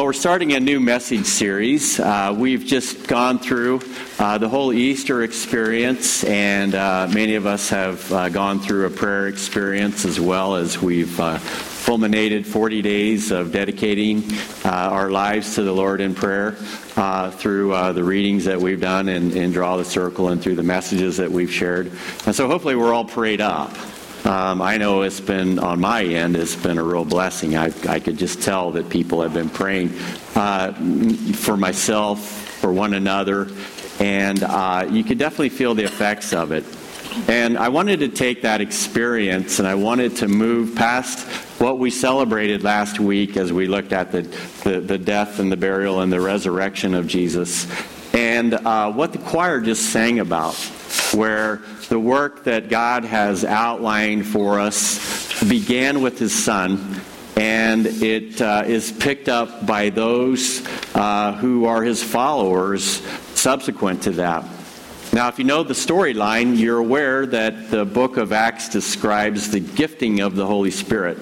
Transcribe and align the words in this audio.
Well, 0.00 0.06
we're 0.06 0.12
starting 0.14 0.54
a 0.54 0.60
new 0.60 0.80
message 0.80 1.26
series. 1.26 2.00
Uh, 2.00 2.34
we've 2.34 2.64
just 2.64 3.06
gone 3.06 3.38
through 3.38 3.82
uh, 4.18 4.38
the 4.38 4.48
whole 4.48 4.72
Easter 4.72 5.22
experience, 5.22 6.24
and 6.24 6.74
uh, 6.74 7.06
many 7.12 7.34
of 7.34 7.44
us 7.44 7.68
have 7.68 8.10
uh, 8.10 8.30
gone 8.30 8.60
through 8.60 8.86
a 8.86 8.90
prayer 8.90 9.28
experience 9.28 10.06
as 10.06 10.18
well 10.18 10.54
as 10.54 10.80
we've 10.80 11.20
uh, 11.20 11.38
culminated 11.84 12.46
40 12.46 12.80
days 12.80 13.30
of 13.30 13.52
dedicating 13.52 14.24
uh, 14.64 14.70
our 14.70 15.10
lives 15.10 15.56
to 15.56 15.64
the 15.64 15.72
Lord 15.72 16.00
in 16.00 16.14
prayer 16.14 16.52
through 17.32 17.92
the 17.92 18.02
readings 18.02 18.46
that 18.46 18.58
we've 18.58 18.80
done 18.80 19.06
and, 19.10 19.36
in 19.36 19.52
Draw 19.52 19.76
the 19.76 19.84
Circle 19.84 20.30
and 20.30 20.42
through 20.42 20.54
the 20.54 20.62
messages 20.62 21.18
that 21.18 21.30
we've 21.30 21.52
shared. 21.52 21.92
And 22.24 22.34
so 22.34 22.48
hopefully 22.48 22.74
we're 22.74 22.94
all 22.94 23.04
prayed 23.04 23.42
up. 23.42 23.76
Um, 24.24 24.60
I 24.60 24.76
know 24.76 25.02
it's 25.02 25.20
been, 25.20 25.58
on 25.58 25.80
my 25.80 26.04
end, 26.04 26.36
it's 26.36 26.56
been 26.56 26.78
a 26.78 26.82
real 26.82 27.04
blessing. 27.04 27.56
I, 27.56 27.72
I 27.88 28.00
could 28.00 28.18
just 28.18 28.42
tell 28.42 28.70
that 28.72 28.88
people 28.88 29.22
have 29.22 29.32
been 29.32 29.48
praying 29.48 29.94
uh, 30.34 30.72
for 31.34 31.56
myself, 31.56 32.28
for 32.60 32.72
one 32.72 32.94
another, 32.94 33.48
and 33.98 34.42
uh, 34.42 34.86
you 34.90 35.04
could 35.04 35.18
definitely 35.18 35.48
feel 35.48 35.74
the 35.74 35.84
effects 35.84 36.32
of 36.32 36.52
it. 36.52 36.64
And 37.28 37.58
I 37.58 37.68
wanted 37.70 38.00
to 38.00 38.08
take 38.08 38.42
that 38.42 38.60
experience 38.60 39.58
and 39.58 39.66
I 39.66 39.74
wanted 39.74 40.16
to 40.16 40.28
move 40.28 40.76
past 40.76 41.26
what 41.60 41.78
we 41.78 41.90
celebrated 41.90 42.62
last 42.62 43.00
week 43.00 43.36
as 43.36 43.52
we 43.52 43.66
looked 43.66 43.92
at 43.92 44.12
the, 44.12 44.22
the, 44.62 44.80
the 44.80 44.98
death 44.98 45.40
and 45.40 45.50
the 45.50 45.56
burial 45.56 46.00
and 46.00 46.12
the 46.12 46.20
resurrection 46.20 46.94
of 46.94 47.08
Jesus 47.08 47.66
and 48.14 48.54
uh, 48.54 48.92
what 48.92 49.12
the 49.12 49.18
choir 49.18 49.60
just 49.60 49.90
sang 49.90 50.18
about, 50.18 50.54
where 51.14 51.60
the 51.88 51.98
work 51.98 52.44
that 52.44 52.68
God 52.68 53.04
has 53.04 53.44
outlined 53.44 54.26
for 54.26 54.60
us 54.60 55.42
began 55.48 56.02
with 56.02 56.18
His 56.18 56.32
Son, 56.32 57.00
and 57.36 57.86
it 57.86 58.40
uh, 58.40 58.64
is 58.66 58.92
picked 58.92 59.28
up 59.28 59.66
by 59.66 59.90
those 59.90 60.66
uh, 60.94 61.32
who 61.34 61.64
are 61.64 61.82
His 61.82 62.02
followers 62.02 63.02
subsequent 63.34 64.02
to 64.02 64.12
that. 64.12 64.44
Now, 65.12 65.28
if 65.28 65.38
you 65.38 65.44
know 65.44 65.64
the 65.64 65.74
storyline, 65.74 66.56
you're 66.56 66.78
aware 66.78 67.26
that 67.26 67.70
the 67.70 67.84
book 67.84 68.16
of 68.16 68.32
Acts 68.32 68.68
describes 68.68 69.50
the 69.50 69.58
gifting 69.58 70.20
of 70.20 70.36
the 70.36 70.46
Holy 70.46 70.70
Spirit 70.70 71.18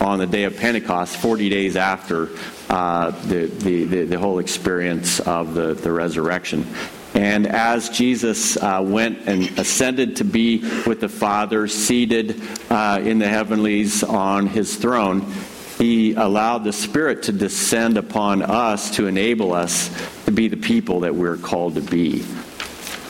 on 0.00 0.18
the 0.18 0.26
day 0.26 0.44
of 0.44 0.56
Pentecost, 0.56 1.16
40 1.16 1.48
days 1.48 1.76
after 1.76 2.28
uh, 2.70 3.10
the, 3.26 3.46
the, 3.46 4.04
the, 4.04 4.18
whole 4.18 4.38
experience 4.38 5.20
of 5.20 5.54
the, 5.54 5.74
the 5.74 5.90
resurrection. 5.90 6.66
And 7.14 7.46
as 7.46 7.90
Jesus 7.90 8.56
uh, 8.56 8.80
went 8.82 9.28
and 9.28 9.58
ascended 9.58 10.16
to 10.16 10.24
be 10.24 10.58
with 10.86 11.00
the 11.00 11.08
Father, 11.08 11.68
seated 11.68 12.40
uh, 12.70 13.00
in 13.04 13.18
the 13.18 13.28
heavenlies 13.28 14.02
on 14.02 14.46
his 14.46 14.76
throne, 14.76 15.30
he 15.78 16.14
allowed 16.14 16.64
the 16.64 16.72
Spirit 16.72 17.24
to 17.24 17.32
descend 17.32 17.98
upon 17.98 18.42
us 18.42 18.90
to 18.96 19.06
enable 19.06 19.52
us 19.52 19.90
to 20.24 20.30
be 20.30 20.48
the 20.48 20.56
people 20.56 21.00
that 21.00 21.14
we're 21.14 21.36
called 21.36 21.74
to 21.74 21.80
be. 21.80 22.24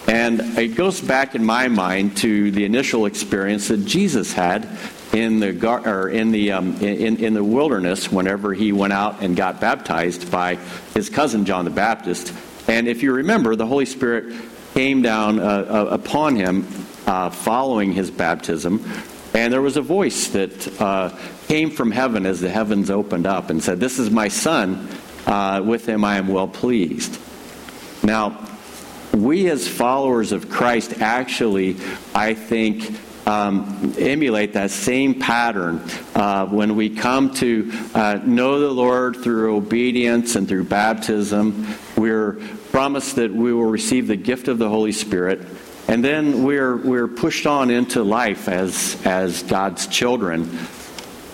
And 0.09 0.41
it 0.59 0.75
goes 0.75 1.00
back 1.00 1.34
in 1.34 1.44
my 1.44 1.69
mind 1.69 2.16
to 2.19 2.50
the 2.50 2.64
initial 2.64 3.06
experience 3.06 3.69
that 3.69 3.84
Jesus 3.84 4.33
had 4.33 4.69
in 5.12 5.39
the 5.39 5.53
gar- 5.53 5.87
or 5.87 6.09
in 6.09 6.33
the 6.33 6.53
um, 6.53 6.75
in, 6.81 7.19
in 7.19 7.34
the 7.34 7.44
wilderness 7.44 8.11
whenever 8.11 8.53
he 8.53 8.72
went 8.72 8.92
out 8.92 9.22
and 9.22 9.37
got 9.37 9.61
baptized 9.61 10.31
by 10.31 10.56
his 10.94 11.09
cousin 11.09 11.44
John 11.44 11.64
the 11.64 11.70
Baptist. 11.70 12.33
And 12.69 12.89
if 12.89 13.03
you 13.03 13.13
remember, 13.13 13.57
the 13.57 13.67
Holy 13.67 13.87
Spirit 13.87 14.35
came 14.75 15.03
down 15.03 15.39
uh, 15.39 15.43
uh, 15.43 15.89
upon 15.91 16.37
him 16.37 16.67
uh, 17.07 17.31
following 17.31 17.93
his 17.93 18.11
baptism, 18.11 18.85
and 19.35 19.53
there 19.53 19.63
was 19.63 19.77
a 19.77 19.83
voice 19.83 20.29
that 20.29 20.81
uh, 20.81 21.17
came 21.49 21.71
from 21.71 21.91
heaven 21.91 22.27
as 22.27 22.41
the 22.41 22.49
heavens 22.49 22.91
opened 22.91 23.27
up 23.27 23.51
and 23.51 23.63
said, 23.63 23.81
"This 23.81 23.99
is 23.99 24.11
my 24.11 24.29
son; 24.29 24.89
uh, 25.27 25.63
with 25.65 25.87
him 25.87 26.05
I 26.05 26.17
am 26.17 26.29
well 26.29 26.49
pleased." 26.49 27.19
Now, 28.03 28.49
we 29.13 29.49
as 29.51 29.69
followers 29.69 30.33
of 30.33 30.49
Christ 30.49 31.01
actually, 31.01 31.77
I 32.15 32.35
think 32.35 32.99
um, 33.27 33.95
emulate 33.99 34.55
that 34.55 34.71
same 34.71 35.15
pattern 35.15 35.83
uh, 36.15 36.47
when 36.47 36.77
we 36.77 36.91
come 36.91 37.33
to 37.34 37.71
uh, 37.95 38.19
know 38.25 38.59
the 38.59 38.71
Lord 38.71 39.17
through 39.17 39.56
obedience 39.56 40.34
and 40.34 40.49
through 40.49 40.65
baptism. 40.65 41.67
We're 42.03 42.33
promised 42.73 43.15
that 43.15 43.33
we 43.33 43.53
will 43.53 43.71
receive 43.71 44.09
the 44.09 44.17
gift 44.17 44.49
of 44.49 44.59
the 44.59 44.69
Holy 44.69 44.91
Spirit. 44.91 45.41
And 45.87 46.05
then 46.05 46.43
we're, 46.43 46.77
we're 46.77 47.07
pushed 47.07 47.47
on 47.47 47.71
into 47.71 48.03
life 48.03 48.49
as, 48.49 49.01
as 49.07 49.45
God's 49.45 49.87
children 49.87 50.47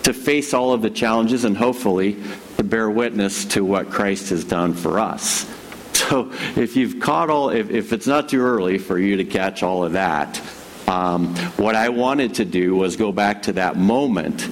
to 0.03 0.13
face 0.13 0.53
all 0.53 0.75
of 0.75 0.83
the 0.83 0.91
challenges 0.91 1.45
and 1.45 1.57
hopefully 1.57 2.23
to 2.59 2.65
bear 2.65 2.91
witness 2.91 3.47
to 3.47 3.65
what 3.65 3.89
Christ 3.89 4.29
has 4.29 4.45
done 4.45 4.75
for 4.75 5.01
us. 5.01 5.47
So 5.95 6.33
if 6.55 6.77
you've 6.77 7.01
caught 7.01 7.31
all, 7.31 7.49
if, 7.49 7.71
if 7.71 7.95
it's 7.95 8.07
not 8.07 8.29
too 8.29 8.43
early 8.43 8.77
for 8.77 8.99
you 8.99 9.17
to 9.17 9.25
catch 9.25 9.63
all 9.63 9.85
of 9.85 9.93
that, 9.93 10.39
um, 10.87 11.35
what 11.57 11.77
I 11.77 11.89
wanted 11.89 12.35
to 12.35 12.45
do 12.45 12.77
was 12.77 12.97
go 12.97 13.11
back 13.11 13.45
to 13.45 13.55
that 13.55 13.79
moment 13.79 14.43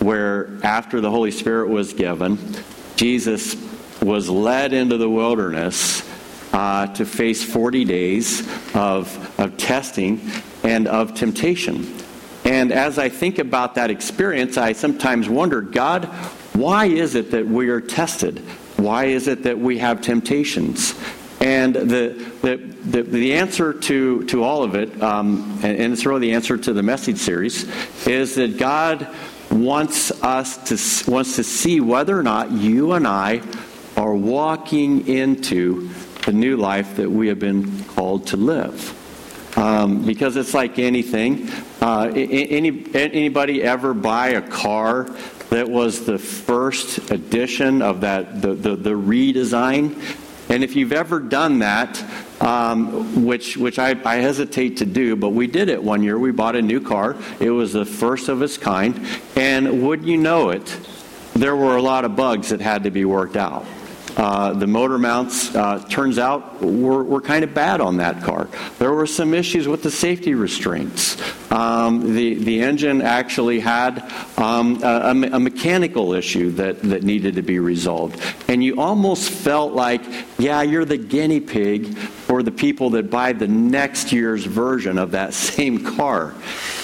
where, 0.00 0.50
after 0.62 1.00
the 1.00 1.10
Holy 1.10 1.30
Spirit 1.30 1.70
was 1.70 1.94
given, 1.94 2.36
Jesus 2.96 3.56
was 4.02 4.28
led 4.28 4.72
into 4.72 4.96
the 4.96 5.08
wilderness 5.08 6.08
uh, 6.52 6.86
to 6.88 7.06
face 7.06 7.42
40 7.42 7.84
days 7.84 8.40
of, 8.74 9.40
of 9.40 9.56
testing 9.56 10.20
and 10.62 10.86
of 10.86 11.14
temptation. 11.14 11.96
And 12.44 12.72
as 12.72 12.98
I 12.98 13.08
think 13.08 13.38
about 13.38 13.76
that 13.76 13.90
experience, 13.90 14.56
I 14.56 14.72
sometimes 14.72 15.28
wonder, 15.28 15.60
God, 15.60 16.06
why 16.54 16.86
is 16.86 17.14
it 17.14 17.30
that 17.30 17.46
we 17.46 17.68
are 17.68 17.80
tested? 17.80 18.40
Why 18.76 19.06
is 19.06 19.28
it 19.28 19.44
that 19.44 19.58
we 19.58 19.78
have 19.78 20.02
temptations? 20.02 20.94
And 21.40 21.74
the, 21.74 22.30
the, 22.42 22.56
the, 22.84 23.02
the, 23.02 23.32
answer 23.34 23.72
to, 23.72 24.24
to 24.26 24.44
all 24.44 24.62
of 24.62 24.74
it, 24.76 25.02
um, 25.02 25.58
and, 25.62 25.76
and 25.76 25.92
it's 25.92 26.06
really 26.06 26.20
the 26.20 26.32
answer 26.34 26.56
to 26.56 26.72
the 26.72 26.82
message 26.82 27.18
series, 27.18 27.64
is 28.06 28.36
that 28.36 28.58
God 28.58 29.08
wants 29.50 30.10
us 30.22 30.56
to, 30.68 31.10
wants 31.10 31.36
to 31.36 31.44
see 31.44 31.80
whether 31.80 32.16
or 32.16 32.22
not 32.22 32.52
you 32.52 32.92
and 32.92 33.08
I 33.08 33.42
are 34.02 34.14
walking 34.16 35.06
into 35.06 35.88
the 36.26 36.32
new 36.32 36.56
life 36.56 36.96
that 36.96 37.08
we 37.08 37.28
have 37.28 37.38
been 37.38 37.84
called 37.84 38.26
to 38.26 38.36
live. 38.36 38.98
Um, 39.56 40.04
because 40.04 40.36
it's 40.36 40.54
like 40.54 40.80
anything. 40.80 41.48
Uh, 41.80 42.10
any, 42.12 42.84
anybody 42.94 43.62
ever 43.62 43.94
buy 43.94 44.30
a 44.30 44.42
car 44.42 45.04
that 45.50 45.68
was 45.68 46.04
the 46.04 46.18
first 46.18 47.12
edition 47.12 47.80
of 47.80 48.00
that 48.00 48.42
the, 48.42 48.54
the, 48.54 48.74
the 48.74 48.90
redesign? 48.90 49.94
And 50.48 50.64
if 50.64 50.74
you've 50.74 50.92
ever 50.92 51.20
done 51.20 51.60
that, 51.60 52.02
um, 52.40 53.24
which 53.24 53.56
which 53.56 53.78
I, 53.78 53.90
I, 54.04 54.16
hesitate 54.16 54.78
to 54.78 54.84
do, 54.84 55.14
but 55.14 55.28
we 55.28 55.46
did 55.46 55.68
it 55.68 55.80
one 55.80 56.02
year. 56.02 56.18
We 56.18 56.32
bought 56.32 56.56
a 56.56 56.62
new 56.62 56.80
car. 56.80 57.14
It 57.38 57.50
was 57.50 57.72
the 57.72 57.84
first 57.84 58.28
of 58.28 58.42
its 58.42 58.58
kind, 58.58 59.06
and 59.36 59.86
would 59.86 60.04
you 60.04 60.16
know 60.16 60.50
it, 60.50 60.76
there 61.34 61.54
were 61.54 61.76
a 61.76 61.82
lot 61.82 62.04
of 62.04 62.16
bugs 62.16 62.48
that 62.48 62.60
had 62.60 62.82
to 62.82 62.90
be 62.90 63.04
worked 63.04 63.36
out. 63.36 63.64
Uh, 64.16 64.52
the 64.52 64.66
motor 64.66 64.98
mounts, 64.98 65.54
uh, 65.54 65.78
turns 65.88 66.18
out, 66.18 66.62
were, 66.62 67.02
were 67.02 67.20
kind 67.20 67.44
of 67.44 67.54
bad 67.54 67.80
on 67.80 67.96
that 67.96 68.22
car. 68.22 68.48
There 68.78 68.92
were 68.92 69.06
some 69.06 69.32
issues 69.32 69.66
with 69.66 69.82
the 69.82 69.90
safety 69.90 70.34
restraints. 70.34 71.16
Um, 71.50 72.14
the, 72.14 72.34
the 72.34 72.62
engine 72.62 73.02
actually 73.02 73.60
had 73.60 74.10
um, 74.38 74.82
a, 74.82 75.12
a, 75.32 75.40
mechanical 75.40 76.14
issue 76.14 76.50
that, 76.52 76.80
that 76.82 77.02
needed 77.02 77.34
to 77.34 77.42
be 77.42 77.58
resolved. 77.58 78.20
And 78.48 78.64
you 78.64 78.80
almost 78.80 79.30
felt 79.30 79.72
like, 79.72 80.02
yeah, 80.38 80.62
you're 80.62 80.86
the 80.86 80.96
guinea 80.96 81.40
pig 81.40 81.94
for 81.96 82.42
the 82.42 82.50
people 82.50 82.90
that 82.90 83.10
buy 83.10 83.32
the 83.32 83.48
next 83.48 84.12
year's 84.12 84.44
version 84.46 84.98
of 84.98 85.10
that 85.10 85.34
same 85.34 85.84
car. 85.96 86.34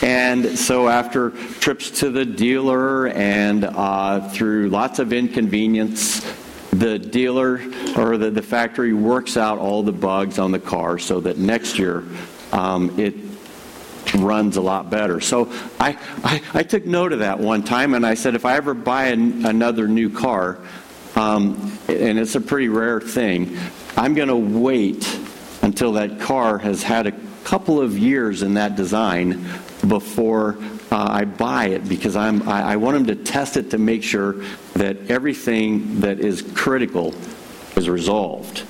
And 0.03 0.59
so, 0.59 0.89
after 0.89 1.31
trips 1.61 2.01
to 2.01 2.11
the 2.11 2.25
dealer 2.25 3.09
and 3.09 3.65
uh, 3.65 4.29
through 4.29 4.69
lots 4.69 4.99
of 4.99 5.13
inconvenience, 5.13 6.25
the 6.71 6.99
dealer 6.99 7.61
or 7.97 8.17
the, 8.19 8.31
the 8.31 8.43
factory 8.43 8.93
works 8.93 9.37
out 9.37 9.59
all 9.59 9.83
the 9.83 9.93
bugs 9.93 10.39
on 10.39 10.53
the 10.53 10.59
car 10.59 10.99
so 10.99 11.21
that 11.21 11.39
next 11.39 11.79
year 11.79 12.05
um, 12.53 12.99
it 12.99 13.15
runs 14.15 14.57
a 14.57 14.61
lot 14.61 14.91
better. 14.91 15.21
So 15.21 15.53
I, 15.79 15.99
I, 16.25 16.43
I, 16.55 16.63
took 16.63 16.87
note 16.87 17.13
of 17.13 17.19
that 17.19 17.39
one 17.39 17.63
time 17.63 17.95
and 17.95 18.07
I 18.07 18.15
said, 18.15 18.35
if 18.35 18.45
I 18.45 18.57
ever 18.57 18.75
buy 18.75 19.07
an, 19.07 19.45
another 19.45 19.87
new 19.87 20.11
car, 20.11 20.59
um, 21.15 21.79
and 21.89 22.19
it's 22.19 22.35
a 22.35 22.41
pretty 22.41 22.69
rare 22.69 23.01
thing, 23.01 23.59
I'm 23.97 24.15
going 24.15 24.29
to 24.29 24.37
wait 24.37 25.07
until 25.63 25.93
that 25.93 26.21
car 26.21 26.59
has 26.59 26.83
had 26.83 27.07
a 27.07 27.13
couple 27.45 27.81
of 27.81 27.99
years 27.99 28.43
in 28.43 28.55
that 28.55 28.77
design 28.77 29.47
before 29.87 30.59
uh, 30.91 31.07
I 31.11 31.25
buy 31.25 31.67
it 31.67 31.89
because 31.89 32.17
I'm, 32.17 32.49
I, 32.49 32.73
I 32.73 32.77
want 32.77 33.07
them 33.07 33.17
to 33.17 33.25
test 33.25 33.57
it 33.57 33.71
to 33.73 33.79
make 33.79 34.03
sure 34.03 34.45
that 34.75 35.11
everything 35.11 36.01
that 36.01 36.21
is 36.21 36.43
critical 36.43 37.15
is 37.77 37.89
resolved. 37.89 38.65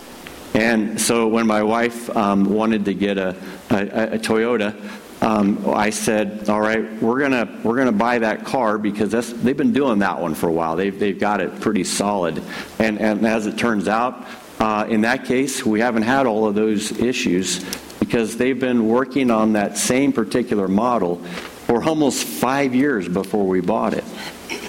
And 0.55 1.01
so 1.01 1.29
when 1.29 1.47
my 1.47 1.63
wife 1.63 2.15
um, 2.17 2.45
wanted 2.45 2.87
to 2.87 2.95
get 2.95 3.19
a, 3.19 3.37
a, 3.71 4.15
a 4.15 4.19
Toyota, 4.19 4.75
um, 5.21 5.69
I 5.69 5.91
said, 5.91 6.49
"All 6.49 6.61
right, 6.61 7.03
we're 7.03 7.19
gonna 7.19 7.61
we're 7.65 7.77
gonna 7.77 7.93
buy 7.93 8.21
that 8.21 8.45
car 8.45 8.79
because 8.79 9.11
that's, 9.11 9.33
they've 9.33 9.57
been 9.57 9.73
doing 9.73 9.99
that 9.99 10.21
one 10.21 10.35
for 10.35 10.49
a 10.49 10.53
while. 10.53 10.77
They've 10.77 10.97
they've 10.97 11.19
got 11.19 11.41
it 11.41 11.61
pretty 11.61 11.85
solid." 11.85 12.43
And 12.79 13.01
and 13.01 13.27
as 13.27 13.47
it 13.47 13.59
turns 13.59 13.89
out, 13.89 14.27
uh, 14.61 14.87
in 14.89 15.01
that 15.03 15.25
case, 15.25 15.67
we 15.67 15.81
haven't 15.81 16.05
had 16.05 16.27
all 16.27 16.47
of 16.47 16.55
those 16.55 16.93
issues 16.93 17.65
because 17.99 18.37
they've 18.37 18.59
been 18.59 18.89
working 18.89 19.31
on 19.31 19.55
that 19.55 19.77
same 19.77 20.13
particular 20.13 20.69
model 20.69 21.21
for 21.69 21.85
almost 21.85 22.25
five 22.25 22.75
years 22.75 23.07
before 23.07 23.47
we 23.47 23.61
bought 23.61 23.93
it. 23.93 24.03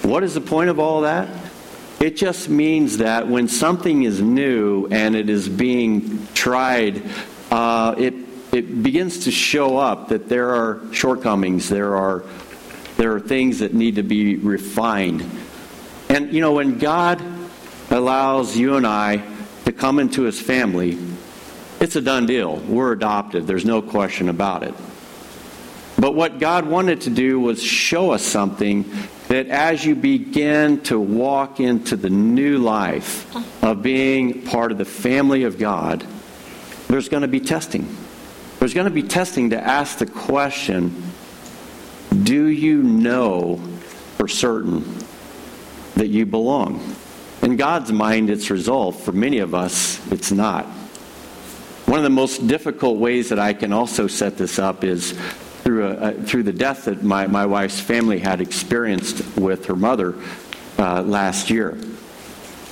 What 0.04 0.22
is 0.22 0.34
the 0.34 0.40
point 0.40 0.70
of 0.70 0.78
all 0.78 1.00
that? 1.00 1.28
It 1.98 2.16
just 2.16 2.48
means 2.48 2.98
that 2.98 3.26
when 3.26 3.48
something 3.48 4.04
is 4.04 4.20
new 4.20 4.86
and 4.90 5.16
it 5.16 5.28
is 5.28 5.48
being 5.48 6.26
tried, 6.34 7.02
uh, 7.50 7.94
it 7.98 8.14
it 8.52 8.82
begins 8.82 9.24
to 9.24 9.30
show 9.30 9.78
up 9.78 10.08
that 10.08 10.28
there 10.28 10.50
are 10.50 10.80
shortcomings, 10.92 11.68
there 11.68 11.96
are, 11.96 12.24
there 12.96 13.14
are 13.14 13.20
things 13.20 13.60
that 13.60 13.74
need 13.74 13.96
to 13.96 14.02
be 14.02 14.36
refined. 14.36 15.24
And, 16.08 16.32
you 16.32 16.40
know, 16.40 16.52
when 16.52 16.78
God 16.78 17.22
allows 17.90 18.56
you 18.56 18.76
and 18.76 18.86
I 18.86 19.22
to 19.64 19.72
come 19.72 20.00
into 20.00 20.22
his 20.22 20.40
family, 20.40 20.98
it's 21.80 21.96
a 21.96 22.00
done 22.00 22.26
deal. 22.26 22.56
We're 22.56 22.92
adopted, 22.92 23.46
there's 23.46 23.64
no 23.64 23.80
question 23.82 24.28
about 24.28 24.64
it. 24.64 24.74
But 26.00 26.14
what 26.14 26.38
God 26.38 26.64
wanted 26.66 27.02
to 27.02 27.10
do 27.10 27.38
was 27.38 27.62
show 27.62 28.12
us 28.12 28.22
something 28.22 28.90
that 29.28 29.48
as 29.48 29.84
you 29.84 29.94
begin 29.94 30.80
to 30.84 30.98
walk 30.98 31.60
into 31.60 31.94
the 31.94 32.08
new 32.08 32.56
life 32.56 33.26
of 33.62 33.82
being 33.82 34.40
part 34.46 34.72
of 34.72 34.78
the 34.78 34.86
family 34.86 35.42
of 35.44 35.58
God, 35.58 36.06
there's 36.88 37.10
going 37.10 37.20
to 37.20 37.28
be 37.28 37.38
testing. 37.38 37.86
There's 38.58 38.72
going 38.72 38.86
to 38.86 38.90
be 38.90 39.02
testing 39.02 39.50
to 39.50 39.62
ask 39.62 39.98
the 39.98 40.06
question 40.06 41.02
Do 42.22 42.46
you 42.46 42.82
know 42.82 43.58
for 44.16 44.26
certain 44.26 44.84
that 45.96 46.08
you 46.08 46.24
belong? 46.24 46.96
In 47.42 47.56
God's 47.56 47.92
mind, 47.92 48.30
it's 48.30 48.48
resolved. 48.48 49.00
For 49.00 49.12
many 49.12 49.40
of 49.40 49.54
us, 49.54 50.00
it's 50.10 50.32
not. 50.32 50.64
One 51.84 51.98
of 51.98 52.04
the 52.04 52.10
most 52.10 52.46
difficult 52.46 52.96
ways 52.96 53.28
that 53.28 53.38
I 53.38 53.52
can 53.52 53.74
also 53.74 54.06
set 54.06 54.38
this 54.38 54.58
up 54.58 54.82
is 54.82 55.18
through, 55.80 55.96
a, 55.98 56.12
through 56.12 56.42
the 56.42 56.52
death 56.52 56.84
that 56.84 57.02
my, 57.02 57.26
my 57.26 57.46
wife's 57.46 57.80
family 57.80 58.18
had 58.18 58.40
experienced 58.40 59.36
with 59.36 59.64
her 59.66 59.76
mother 59.76 60.14
uh, 60.78 61.02
last 61.02 61.48
year. 61.48 61.78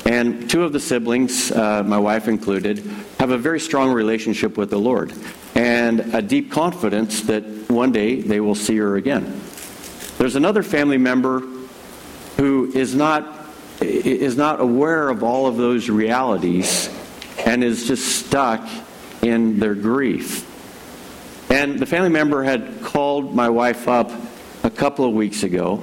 And 0.05 0.49
two 0.49 0.63
of 0.63 0.73
the 0.73 0.81
siblings, 0.81 1.51
uh, 1.51 1.83
my 1.85 1.99
wife 1.99 2.29
included, 2.29 2.79
have 3.19 3.31
a 3.31 3.39
very 3.39 3.61
strong 3.61 3.93
relationship 3.93 4.57
with 4.57 4.71
the 4.71 4.79
Lord 4.79 5.13
and 5.55 6.15
a 6.15 6.23
deep 6.23 6.51
confidence 6.51 7.23
that 7.23 7.43
one 7.71 7.93
day 7.93 8.21
they 8.21 8.41
will 8.41 8.55
see 8.55 8.77
her 8.77 8.97
again. 8.97 9.41
There's 10.19 10.37
another 10.37 10.63
family 10.63 10.99
member 10.99 11.41
who 12.37 12.71
is 12.75 12.95
not 12.95 13.37
is 13.81 14.37
not 14.37 14.61
aware 14.61 15.09
of 15.09 15.23
all 15.23 15.47
of 15.47 15.57
those 15.57 15.89
realities 15.89 16.91
and 17.47 17.63
is 17.63 17.87
just 17.87 18.27
stuck 18.27 18.69
in 19.23 19.61
their 19.61 19.77
grief. 19.77 20.48
And 21.51 21.79
the 21.79 21.87
family 21.87 22.11
member 22.11 22.43
had 22.43 22.83
called 22.83 23.35
my 23.35 23.49
wife 23.49 23.89
up 23.89 24.11
a 24.63 24.71
couple 24.71 25.05
of 25.05 25.15
weeks 25.15 25.43
ago 25.43 25.83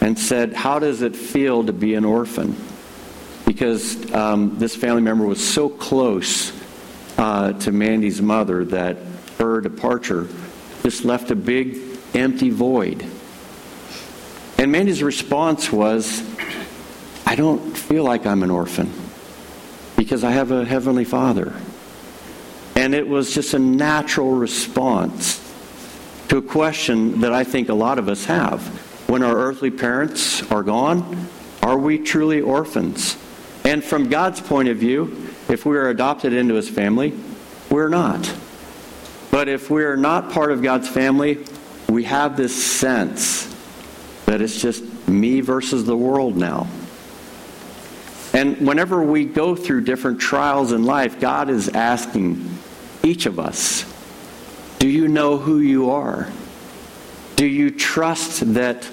and 0.00 0.18
said, 0.18 0.52
How 0.52 0.78
does 0.78 1.02
it 1.02 1.14
feel 1.14 1.64
to 1.64 1.72
be 1.72 1.94
an 1.94 2.04
orphan? 2.04 2.56
Because 3.46 4.12
um, 4.12 4.58
this 4.58 4.74
family 4.74 5.02
member 5.02 5.24
was 5.24 5.46
so 5.46 5.68
close 5.68 6.52
uh, 7.16 7.52
to 7.52 7.72
Mandy's 7.72 8.20
mother 8.20 8.64
that 8.66 8.96
her 9.38 9.60
departure 9.60 10.28
just 10.82 11.04
left 11.04 11.30
a 11.30 11.36
big 11.36 11.78
empty 12.14 12.50
void. 12.50 13.06
And 14.58 14.72
Mandy's 14.72 15.02
response 15.02 15.70
was, 15.72 16.22
I 17.26 17.36
don't 17.36 17.76
feel 17.76 18.04
like 18.04 18.26
I'm 18.26 18.42
an 18.42 18.50
orphan 18.50 18.92
because 19.96 20.24
I 20.24 20.32
have 20.32 20.50
a 20.50 20.64
heavenly 20.64 21.04
father. 21.04 21.54
And 22.76 22.94
it 22.94 23.06
was 23.06 23.32
just 23.32 23.54
a 23.54 23.58
natural 23.58 24.32
response 24.32 25.40
to 26.28 26.38
a 26.38 26.42
question 26.42 27.20
that 27.20 27.32
I 27.32 27.44
think 27.44 27.68
a 27.68 27.74
lot 27.74 27.98
of 27.98 28.08
us 28.08 28.24
have. 28.24 28.62
When 29.08 29.22
our 29.22 29.36
earthly 29.36 29.70
parents 29.70 30.42
are 30.50 30.62
gone, 30.62 31.28
are 31.62 31.78
we 31.78 31.98
truly 31.98 32.40
orphans? 32.40 33.16
And 33.64 33.82
from 33.82 34.08
God's 34.08 34.40
point 34.40 34.68
of 34.68 34.76
view, 34.76 35.30
if 35.48 35.64
we 35.64 35.76
are 35.76 35.88
adopted 35.88 36.32
into 36.32 36.54
his 36.54 36.68
family, 36.68 37.14
we're 37.70 37.88
not. 37.88 38.34
But 39.30 39.48
if 39.48 39.70
we're 39.70 39.96
not 39.96 40.30
part 40.30 40.50
of 40.50 40.62
God's 40.62 40.88
family, 40.88 41.44
we 41.88 42.04
have 42.04 42.36
this 42.36 42.54
sense 42.54 43.54
that 44.26 44.40
it's 44.40 44.60
just 44.60 44.82
me 45.08 45.40
versus 45.40 45.84
the 45.84 45.96
world 45.96 46.36
now. 46.36 46.66
And 48.32 48.66
whenever 48.66 49.02
we 49.02 49.24
go 49.24 49.54
through 49.54 49.82
different 49.82 50.20
trials 50.20 50.72
in 50.72 50.84
life, 50.84 51.20
God 51.20 51.50
is 51.50 51.68
asking 51.68 52.53
each 53.04 53.26
of 53.26 53.38
us 53.38 53.84
Do 54.78 54.88
you 54.88 55.08
know 55.08 55.38
who 55.38 55.60
you 55.60 55.90
are? 55.90 56.30
Do 57.36 57.46
you 57.46 57.70
trust 57.70 58.54
that 58.54 58.88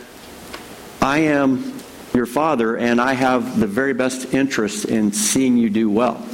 I 1.01 1.19
am 1.19 1.79
your 2.13 2.25
father 2.25 2.77
and 2.77 2.99
I 3.01 3.13
have 3.13 3.59
the 3.59 3.67
very 3.67 3.93
best 3.93 4.33
interest 4.33 4.85
in 4.85 5.11
seeing 5.11 5.57
you 5.57 5.69
do 5.69 5.89
well? 5.89 6.25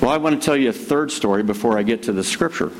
Well, 0.00 0.10
I 0.10 0.16
want 0.16 0.40
to 0.40 0.44
tell 0.44 0.56
you 0.56 0.70
a 0.70 0.72
third 0.72 1.10
story 1.10 1.42
before 1.42 1.78
I 1.78 1.82
get 1.82 2.04
to 2.04 2.12
the 2.12 2.24
scripture. 2.24 2.72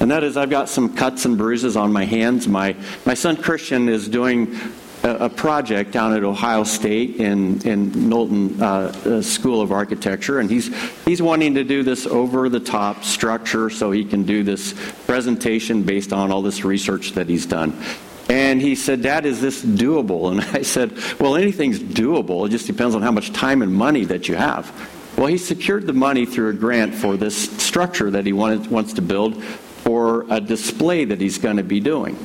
And 0.00 0.10
that 0.10 0.22
is, 0.22 0.36
I've 0.36 0.50
got 0.50 0.68
some 0.68 0.94
cuts 0.94 1.24
and 1.24 1.36
bruises 1.36 1.76
on 1.76 1.92
my 1.92 2.04
hands. 2.04 2.46
My, 2.46 2.76
my 3.04 3.14
son 3.14 3.36
Christian 3.36 3.88
is 3.88 4.08
doing 4.08 4.56
a, 5.02 5.28
project 5.28 5.92
down 5.92 6.14
at 6.14 6.24
Ohio 6.24 6.64
State 6.64 7.16
in, 7.16 7.60
in 7.66 8.08
Knowlton 8.08 8.62
uh, 8.62 9.22
School 9.22 9.60
of 9.60 9.72
Architecture, 9.72 10.40
and 10.40 10.50
he's, 10.50 10.74
he's 11.04 11.22
wanting 11.22 11.54
to 11.54 11.64
do 11.64 11.82
this 11.82 12.06
over 12.06 12.48
the 12.48 12.60
top 12.60 13.04
structure 13.04 13.70
so 13.70 13.90
he 13.90 14.04
can 14.04 14.24
do 14.24 14.42
this 14.42 14.74
presentation 15.06 15.82
based 15.82 16.12
on 16.12 16.30
all 16.32 16.42
this 16.42 16.64
research 16.64 17.12
that 17.12 17.28
he's 17.28 17.46
done. 17.46 17.78
And 18.28 18.60
he 18.60 18.74
said, 18.74 19.02
Dad, 19.02 19.24
is 19.24 19.40
this 19.40 19.64
doable? 19.64 20.30
And 20.32 20.40
I 20.56 20.62
said, 20.62 20.92
Well, 21.18 21.36
anything's 21.36 21.78
doable. 21.78 22.46
It 22.46 22.50
just 22.50 22.66
depends 22.66 22.94
on 22.94 23.02
how 23.02 23.10
much 23.10 23.32
time 23.32 23.62
and 23.62 23.72
money 23.72 24.04
that 24.04 24.28
you 24.28 24.34
have. 24.34 24.70
Well, 25.16 25.26
he 25.26 25.38
secured 25.38 25.86
the 25.86 25.92
money 25.92 26.26
through 26.26 26.50
a 26.50 26.52
grant 26.52 26.94
for 26.94 27.16
this 27.16 27.50
structure 27.62 28.10
that 28.10 28.26
he 28.26 28.32
wanted, 28.32 28.70
wants 28.70 28.92
to 28.94 29.02
build 29.02 29.42
for 29.42 30.26
a 30.30 30.40
display 30.40 31.06
that 31.06 31.20
he's 31.20 31.38
going 31.38 31.56
to 31.56 31.64
be 31.64 31.80
doing. 31.80 32.16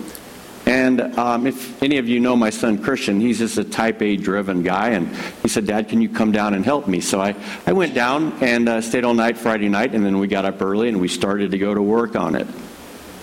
And 0.73 1.01
um, 1.19 1.45
if 1.45 1.83
any 1.83 1.99
of 1.99 2.09
you 2.09 2.19
know 2.19 2.35
my 2.35 2.49
son 2.49 2.81
Christian, 2.81 3.21
he's 3.21 3.37
just 3.37 3.59
a 3.59 3.63
type 3.63 4.01
A 4.01 4.17
driven 4.17 4.63
guy. 4.63 4.89
And 4.89 5.15
he 5.43 5.47
said, 5.47 5.67
Dad, 5.67 5.87
can 5.87 6.01
you 6.01 6.09
come 6.09 6.31
down 6.31 6.55
and 6.55 6.65
help 6.65 6.87
me? 6.87 6.99
So 6.99 7.21
I, 7.21 7.35
I 7.67 7.73
went 7.73 7.93
down 7.93 8.33
and 8.41 8.67
uh, 8.67 8.81
stayed 8.81 9.05
all 9.05 9.13
night 9.13 9.37
Friday 9.37 9.69
night, 9.69 9.93
and 9.93 10.03
then 10.03 10.17
we 10.17 10.27
got 10.27 10.45
up 10.45 10.63
early 10.63 10.89
and 10.89 10.99
we 10.99 11.07
started 11.07 11.51
to 11.51 11.59
go 11.59 11.75
to 11.75 11.81
work 11.81 12.15
on 12.15 12.33
it. 12.33 12.47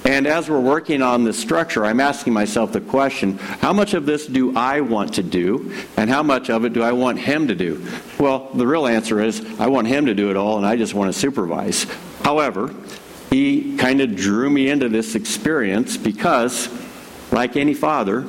And 0.05 0.29
as 0.29 0.49
we're 0.49 0.61
working 0.61 1.03
on 1.03 1.25
this 1.25 1.41
structure, 1.41 1.85
I'm 1.85 1.99
asking 1.99 2.35
myself 2.35 2.73
the 2.73 2.81
question 2.81 3.39
how 3.39 3.73
much 3.73 3.95
of 3.95 4.07
this 4.07 4.29
do 4.29 4.57
I 4.57 4.81
want 4.81 5.15
to 5.15 5.25
do, 5.25 5.75
and 5.97 6.09
how 6.09 6.23
much 6.23 6.51
of 6.51 6.65
it 6.65 6.73
do 6.73 6.85
I 6.85 6.93
want 6.93 7.19
him 7.19 7.49
to 7.49 7.57
do? 7.57 7.85
Well, 8.21 8.49
the 8.55 8.67
real 8.67 8.87
answer 8.87 9.21
is 9.21 9.45
I 9.59 9.67
want 9.67 9.89
him 9.89 10.07
to 10.07 10.15
do 10.15 10.31
it 10.31 10.37
all, 10.37 10.57
and 10.57 10.65
I 10.65 10.77
just 10.77 10.95
want 10.95 11.13
to 11.13 11.19
supervise. 11.19 11.85
However, 12.23 12.73
he 13.29 13.77
kind 13.77 14.01
of 14.01 14.15
drew 14.15 14.49
me 14.49 14.69
into 14.69 14.89
this 14.89 15.17
experience 15.17 15.97
because, 15.97 16.69
like 17.33 17.57
any 17.57 17.75
father, 17.75 18.25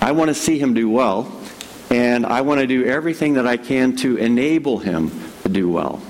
I 0.00 0.12
want 0.12 0.28
to 0.28 0.34
see 0.34 0.58
him 0.58 0.74
do 0.74 0.88
well, 0.88 1.40
and 1.90 2.24
I 2.24 2.40
want 2.42 2.60
to 2.60 2.66
do 2.66 2.84
everything 2.84 3.34
that 3.34 3.46
I 3.46 3.56
can 3.56 3.96
to 3.96 4.16
enable 4.16 4.78
him 4.78 5.10
to 5.42 5.48
do 5.48 5.68
well. 5.68 6.00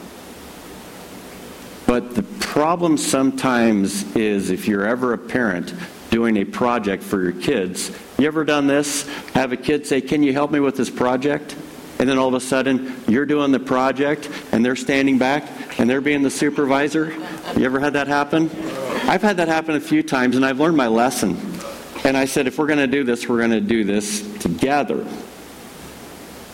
But 1.86 2.14
the 2.14 2.22
problem 2.22 2.96
sometimes 2.96 4.14
is 4.14 4.50
if 4.50 4.68
you're 4.68 4.86
ever 4.86 5.12
a 5.12 5.18
parent 5.18 5.74
doing 6.10 6.36
a 6.36 6.44
project 6.44 7.02
for 7.02 7.22
your 7.22 7.32
kids, 7.32 7.90
you 8.18 8.26
ever 8.26 8.44
done 8.44 8.66
this? 8.66 9.08
Have 9.34 9.52
a 9.52 9.56
kid 9.56 9.86
say, 9.86 10.00
Can 10.00 10.22
you 10.22 10.32
help 10.32 10.50
me 10.50 10.60
with 10.60 10.76
this 10.76 10.90
project? 10.90 11.56
And 11.98 12.08
then 12.08 12.16
all 12.16 12.28
of 12.28 12.34
a 12.34 12.40
sudden, 12.40 12.94
you're 13.08 13.26
doing 13.26 13.50
the 13.52 13.60
project 13.60 14.30
and 14.52 14.64
they're 14.64 14.76
standing 14.76 15.18
back 15.18 15.78
and 15.78 15.88
they're 15.88 16.00
being 16.00 16.22
the 16.22 16.30
supervisor. 16.30 17.12
You 17.56 17.64
ever 17.64 17.78
had 17.80 17.92
that 17.94 18.08
happen? 18.08 18.50
I've 19.08 19.20
had 19.20 19.36
that 19.38 19.48
happen 19.48 19.74
a 19.74 19.80
few 19.80 20.02
times 20.02 20.36
and 20.36 20.46
I've 20.46 20.60
learned 20.60 20.76
my 20.76 20.86
lesson. 20.86 21.49
And 22.04 22.16
I 22.16 22.24
said, 22.24 22.46
if 22.46 22.58
we're 22.58 22.66
going 22.66 22.78
to 22.78 22.86
do 22.86 23.04
this, 23.04 23.28
we're 23.28 23.38
going 23.38 23.50
to 23.50 23.60
do 23.60 23.84
this 23.84 24.20
together. 24.38 25.06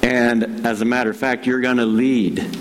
And 0.02 0.66
as 0.66 0.80
a 0.80 0.84
matter 0.84 1.10
of 1.10 1.16
fact, 1.16 1.46
you're 1.46 1.60
going 1.60 1.76
to 1.76 1.86
lead 1.86 2.56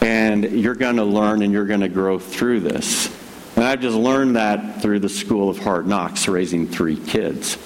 and 0.00 0.44
you're 0.44 0.74
going 0.74 0.96
to 0.96 1.04
learn 1.04 1.42
and 1.42 1.52
you're 1.52 1.66
going 1.66 1.80
to 1.80 1.88
grow 1.88 2.18
through 2.18 2.60
this. 2.60 3.06
And 3.56 3.64
I've 3.64 3.80
just 3.80 3.96
learned 3.96 4.36
that 4.36 4.82
through 4.82 5.00
the 5.00 5.08
School 5.08 5.48
of 5.48 5.58
Hard 5.58 5.86
Knocks, 5.86 6.28
raising 6.28 6.68
three 6.68 6.96
kids. 6.96 7.58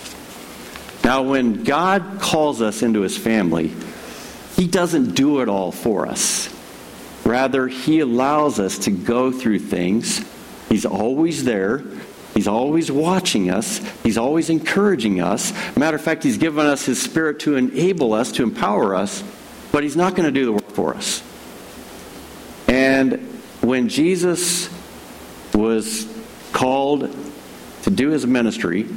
Now, 1.05 1.23
when 1.23 1.65
God 1.65 2.19
calls 2.21 2.63
us 2.63 2.83
into 2.83 3.01
his 3.01 3.17
family, 3.19 3.75
he 4.57 4.67
doesn't 4.67 5.15
do 5.15 5.41
it 5.41 5.49
all 5.49 5.73
for 5.73 6.07
us. 6.07 6.49
Rather, 7.25 7.69
He 7.69 8.01
allows 8.01 8.59
us 8.59 8.79
to 8.79 8.91
go 8.91 9.31
through 9.31 9.61
things. 9.61 10.21
He's 10.69 10.87
always 10.87 11.45
there. 11.45 11.83
He's 12.35 12.49
always 12.49 12.91
watching 12.91 13.51
us. 13.51 13.79
He's 14.03 14.17
always 14.17 14.49
encouraging 14.49 15.21
us. 15.21 15.53
Matter 15.77 15.97
of 15.97 16.03
fact, 16.03 16.23
He's 16.23 16.39
given 16.39 16.67
us 16.67 16.87
His 16.87 17.01
Spirit 17.01 17.41
to 17.41 17.57
enable 17.57 18.15
us, 18.15 18.33
to 18.33 18.43
empower 18.43 18.95
us, 18.95 19.23
but 19.71 19.83
He's 19.83 19.97
not 19.97 20.15
going 20.15 20.27
to 20.27 20.33
do 20.33 20.47
the 20.47 20.53
work 20.53 20.71
for 20.71 20.95
us. 20.95 21.23
And 22.69 23.15
when 23.61 23.89
Jesus 23.89 24.71
was 25.55 26.07
called 26.53 27.15
to 27.83 27.91
do 27.91 28.11
His 28.11 28.27
ministry, 28.27 28.89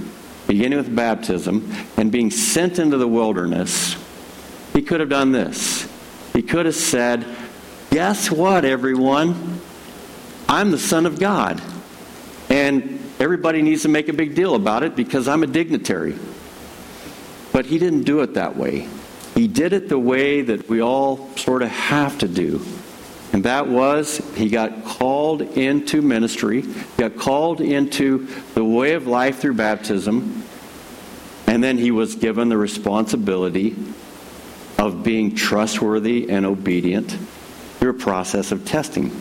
beginning 0.48 0.78
with 0.78 0.96
baptism 0.96 1.74
and 1.98 2.12
being 2.12 2.32
sent 2.32 2.80
into 2.80 2.98
the 2.98 3.08
wilderness, 3.08 3.98
He 4.74 4.82
could 4.82 5.02
have 5.02 5.10
done 5.10 5.34
this. 5.34 5.92
He 6.32 6.42
could 6.42 6.66
have 6.66 6.76
said, 6.76 7.26
Guess 7.92 8.32
what, 8.32 8.66
everyone? 8.66 9.60
I'm 10.48 10.72
the 10.72 10.78
Son 10.78 11.06
of 11.06 11.20
God. 11.20 11.62
And 12.50 12.95
everybody 13.20 13.62
needs 13.62 13.84
to 13.84 13.90
make 13.90 14.10
a 14.10 14.14
big 14.14 14.36
deal 14.36 14.56
about 14.56 14.84
it 14.84 14.96
because 14.96 15.28
I'm 15.28 15.44
a 15.44 15.48
dignitary. 15.48 16.16
But 17.52 17.66
he 17.66 17.80
didn't 17.80 18.04
do 18.04 18.22
it 18.22 18.34
that 18.34 18.56
way. 18.56 18.88
He 19.34 19.48
did 19.48 19.74
it 19.74 19.90
the 19.90 20.00
way 20.00 20.42
that 20.42 20.70
we 20.70 20.82
all 20.82 21.30
sort 21.38 21.62
of 21.62 21.70
have 21.70 22.18
to 22.20 22.28
do. 22.28 22.66
And 23.34 23.44
that 23.44 23.68
was, 23.68 24.18
he 24.36 24.50
got 24.50 24.86
called 24.86 25.42
into 25.42 26.02
ministry, 26.02 26.64
got 26.98 27.18
called 27.18 27.60
into 27.60 28.28
the 28.54 28.64
way 28.64 28.94
of 28.94 29.08
life 29.08 29.40
through 29.40 29.56
baptism, 29.56 30.44
and 31.46 31.64
then 31.64 31.78
he 31.78 31.92
was 31.92 32.16
given 32.16 32.48
the 32.48 32.58
responsibility 32.58 33.76
of 34.78 35.04
being 35.04 35.36
trustworthy 35.36 36.30
and 36.30 36.46
obedient 36.46 37.12
through 37.80 37.92
a 37.92 37.94
process 37.94 38.52
of 38.52 38.66
testing. 38.66 39.12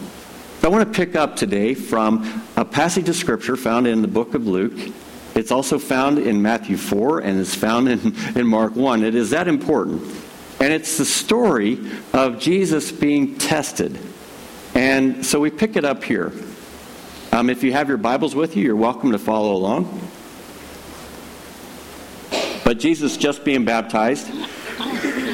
I 0.65 0.69
want 0.69 0.91
to 0.91 0.99
pick 0.99 1.15
up 1.15 1.37
today 1.37 1.75
from 1.75 2.43
a 2.57 2.65
passage 2.65 3.07
of 3.11 3.17
Scripture 3.17 3.55
found 3.55 3.87
in 3.87 4.01
the 4.01 4.09
book 4.09 4.33
of 4.33 4.47
Luke. 4.47 4.73
It's 5.35 5.51
also 5.51 5.79
found 5.79 6.19
in 6.19 6.41
Matthew 6.41 6.79
4 6.79 7.19
and 7.21 7.39
it's 7.39 7.55
found 7.55 7.87
in, 7.87 8.17
in 8.35 8.47
Mark 8.47 8.75
1. 8.75 9.05
It 9.05 9.15
is 9.15 9.29
that 9.29 9.47
important. 9.47 10.01
And 10.61 10.73
it's 10.73 10.97
the 10.97 11.05
story 11.05 11.79
of 12.15 12.39
Jesus 12.39 12.91
being 12.91 13.37
tested. 13.37 13.99
And 14.75 15.27
so 15.27 15.39
we 15.39 15.51
pick 15.51 15.77
it 15.77 15.85
up 15.85 16.03
here. 16.03 16.33
Um, 17.31 17.51
if 17.51 17.63
you 17.63 17.75
have 17.75 17.89
your 17.89 17.99
Bibles 17.99 18.35
with 18.35 18.57
you, 18.57 18.65
you're 18.65 18.75
welcome 18.75 19.13
to 19.13 19.19
follow 19.19 19.53
along. 19.53 20.01
But 22.65 22.79
Jesus 22.79 23.19
just 23.19 23.45
being 23.45 23.67
baptized, 23.67 24.29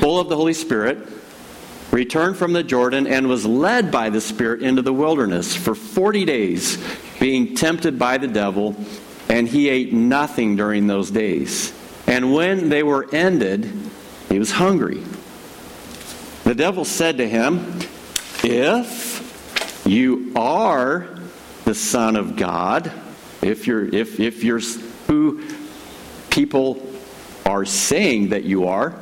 full 0.00 0.18
of 0.18 0.28
the 0.28 0.34
Holy 0.34 0.54
Spirit, 0.54 1.06
returned 1.90 2.36
from 2.36 2.52
the 2.52 2.62
Jordan 2.62 3.06
and 3.06 3.28
was 3.28 3.44
led 3.44 3.90
by 3.90 4.10
the 4.10 4.20
Spirit 4.20 4.62
into 4.62 4.82
the 4.82 4.92
wilderness 4.92 5.54
for 5.54 5.74
40 5.74 6.24
days, 6.24 6.78
being 7.18 7.54
tempted 7.54 7.98
by 7.98 8.18
the 8.18 8.28
devil, 8.28 8.76
and 9.28 9.48
he 9.48 9.68
ate 9.68 9.92
nothing 9.92 10.56
during 10.56 10.86
those 10.86 11.10
days. 11.10 11.72
And 12.06 12.32
when 12.32 12.68
they 12.68 12.82
were 12.82 13.08
ended, 13.12 13.70
he 14.28 14.38
was 14.38 14.50
hungry. 14.50 15.02
The 16.44 16.54
devil 16.54 16.84
said 16.84 17.18
to 17.18 17.28
him, 17.28 17.78
If 18.42 19.82
you 19.86 20.32
are 20.34 21.06
the 21.64 21.74
Son 21.74 22.16
of 22.16 22.36
God, 22.36 22.92
if 23.42 23.66
you're, 23.66 23.86
if, 23.94 24.18
if 24.18 24.42
you're 24.42 24.60
who 25.06 25.42
people 26.30 26.80
are 27.46 27.64
saying 27.64 28.30
that 28.30 28.44
you 28.44 28.66
are, 28.66 28.94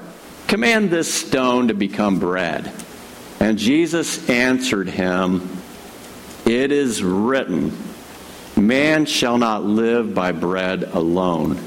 Command 0.48 0.88
this 0.88 1.12
stone 1.12 1.68
to 1.68 1.74
become 1.74 2.18
bread. 2.18 2.72
And 3.38 3.58
Jesus 3.58 4.30
answered 4.30 4.88
him, 4.88 5.46
It 6.46 6.72
is 6.72 7.02
written, 7.02 7.76
Man 8.56 9.04
shall 9.04 9.36
not 9.36 9.64
live 9.64 10.14
by 10.14 10.32
bread 10.32 10.84
alone. 10.84 11.60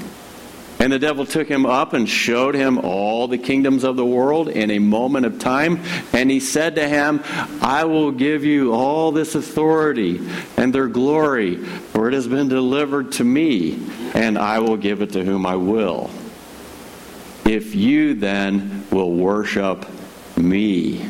And 0.80 0.92
the 0.92 0.98
devil 0.98 1.24
took 1.24 1.46
him 1.46 1.64
up 1.64 1.92
and 1.92 2.08
showed 2.08 2.56
him 2.56 2.78
all 2.78 3.28
the 3.28 3.38
kingdoms 3.38 3.84
of 3.84 3.94
the 3.94 4.04
world 4.04 4.48
in 4.48 4.72
a 4.72 4.80
moment 4.80 5.26
of 5.26 5.38
time. 5.38 5.80
And 6.12 6.28
he 6.28 6.40
said 6.40 6.74
to 6.74 6.88
him, 6.88 7.22
I 7.62 7.84
will 7.84 8.10
give 8.10 8.44
you 8.44 8.72
all 8.72 9.12
this 9.12 9.36
authority 9.36 10.20
and 10.56 10.74
their 10.74 10.88
glory, 10.88 11.54
for 11.54 12.08
it 12.08 12.14
has 12.14 12.26
been 12.26 12.48
delivered 12.48 13.12
to 13.12 13.24
me, 13.24 13.80
and 14.12 14.36
I 14.36 14.58
will 14.58 14.76
give 14.76 15.02
it 15.02 15.12
to 15.12 15.22
whom 15.22 15.46
I 15.46 15.54
will 15.54 16.10
if 17.44 17.74
you 17.74 18.14
then 18.14 18.86
will 18.90 19.12
worship 19.12 19.86
me. 20.36 21.08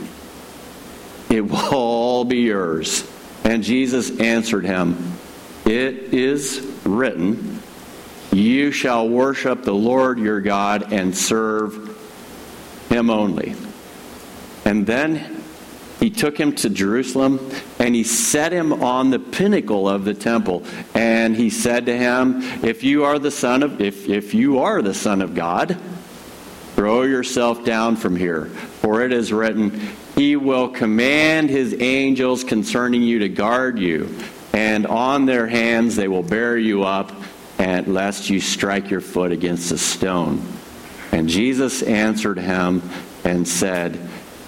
It 1.31 1.43
will 1.43 1.57
all 1.75 2.25
be 2.25 2.43
yours. 2.43 3.09
And 3.45 3.63
Jesus 3.63 4.21
answered 4.21 4.65
him, 4.65 5.15
It 5.65 6.15
is 6.15 6.61
written, 6.85 7.61
You 8.33 8.71
shall 8.71 9.09
worship 9.09 9.65
the 9.65 9.75
Lord 9.75 10.19
your 10.19 10.41
God 10.41 10.93
and 10.93 11.17
serve 11.17 11.89
him 12.89 13.11
only. 13.11 13.57
And 14.65 14.87
then 14.87 15.43
he 15.99 16.11
took 16.11 16.39
him 16.39 16.55
to 16.57 16.71
Jerusalem 16.71 17.39
and 17.79 17.95
he 17.95 18.05
set 18.05 18.53
him 18.53 18.73
on 18.73 19.11
the 19.11 19.19
pinnacle 19.19 19.89
of 19.89 20.05
the 20.05 20.15
temple. 20.15 20.65
And 20.95 21.37
he 21.37 21.51
said 21.51 21.87
to 21.87 21.97
him, 21.97 22.43
If 22.65 22.83
you 22.83 23.05
are 23.05 23.19
the 23.19 23.31
son 23.31 23.63
of 23.63 23.81
if, 23.81 24.09
if 24.09 24.35
you 24.35 24.59
are 24.59 24.83
the 24.83 24.95
son 24.95 25.23
of 25.23 25.35
God, 25.35 25.79
Throw 26.75 27.03
yourself 27.03 27.65
down 27.65 27.97
from 27.97 28.17
here, 28.17 28.47
for 28.47 29.03
it 29.03 29.13
is 29.13 29.33
written, 29.33 29.71
He 30.17 30.37
will 30.37 30.69
command 30.69 31.51
His 31.51 31.75
angels 31.81 32.45
concerning 32.45 33.03
you 33.03 33.21
to 33.21 33.29
guard 33.29 33.79
you, 33.79 34.19
and 34.53 34.87
on 34.87 35.27
their 35.27 35.47
hands 35.47 35.97
they 35.97 36.09
will 36.09 36.23
bear 36.23 36.57
you 36.57 36.83
up, 36.83 37.13
and 37.59 37.87
lest 37.89 38.31
you 38.31 38.41
strike 38.41 38.91
your 38.91 39.01
foot 39.01 39.33
against 39.33 39.71
a 39.71 39.79
stone. 39.79 40.43
And 41.13 41.29
Jesus 41.29 41.83
answered 41.83 42.39
him 42.39 42.83
and 43.23 43.47
said, 43.47 43.99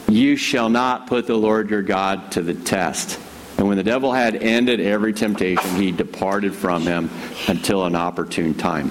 You 0.08 0.36
shall 0.36 0.70
not 0.70 1.06
put 1.06 1.26
the 1.26 1.36
Lord 1.36 1.70
your 1.70 1.82
God 1.82 2.32
to 2.32 2.42
the 2.42 2.54
test. 2.54 3.20
And 3.58 3.68
when 3.68 3.76
the 3.76 3.84
devil 3.84 4.12
had 4.12 4.34
ended 4.34 4.80
every 4.80 5.12
temptation, 5.12 5.76
he 5.76 5.92
departed 5.92 6.54
from 6.54 6.82
him 6.82 7.10
until 7.46 7.84
an 7.84 7.94
opportune 7.94 8.54
time. 8.54 8.88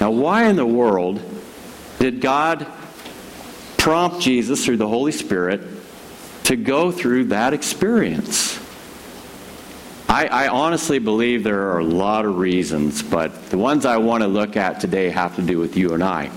Now, 0.00 0.12
why 0.12 0.44
in 0.44 0.56
the 0.56 0.64
world 0.64 1.20
did 1.98 2.20
God 2.20 2.66
prompt 3.78 4.20
Jesus 4.20 4.64
through 4.64 4.76
the 4.76 4.88
Holy 4.88 5.12
Spirit 5.12 5.62
to 6.44 6.56
go 6.56 6.92
through 6.92 7.26
that 7.26 7.54
experience? 7.54 8.60
I, 10.08 10.26
I, 10.26 10.48
honestly 10.48 10.98
believe 10.98 11.42
there 11.42 11.72
are 11.72 11.80
a 11.80 11.84
lot 11.84 12.24
of 12.24 12.38
reasons, 12.38 13.02
but 13.02 13.50
the 13.50 13.58
ones 13.58 13.84
I 13.84 13.96
want 13.96 14.22
to 14.22 14.28
look 14.28 14.56
at 14.56 14.80
today 14.80 15.10
have 15.10 15.36
to 15.36 15.42
do 15.42 15.58
with 15.58 15.76
you 15.76 15.94
and 15.94 16.02
I. 16.02 16.28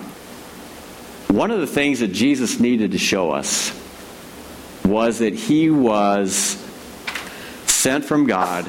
One 1.28 1.52
of 1.52 1.60
the 1.60 1.68
things 1.68 2.00
that 2.00 2.12
Jesus 2.12 2.60
needed 2.60 2.94
to 2.94 2.98
show 2.98 3.32
us 3.32 3.72
was 4.84 5.20
that 5.20 5.36
he 5.36 5.70
was 5.70 6.34
sent 7.68 8.06
from 8.06 8.26
God 8.26 8.66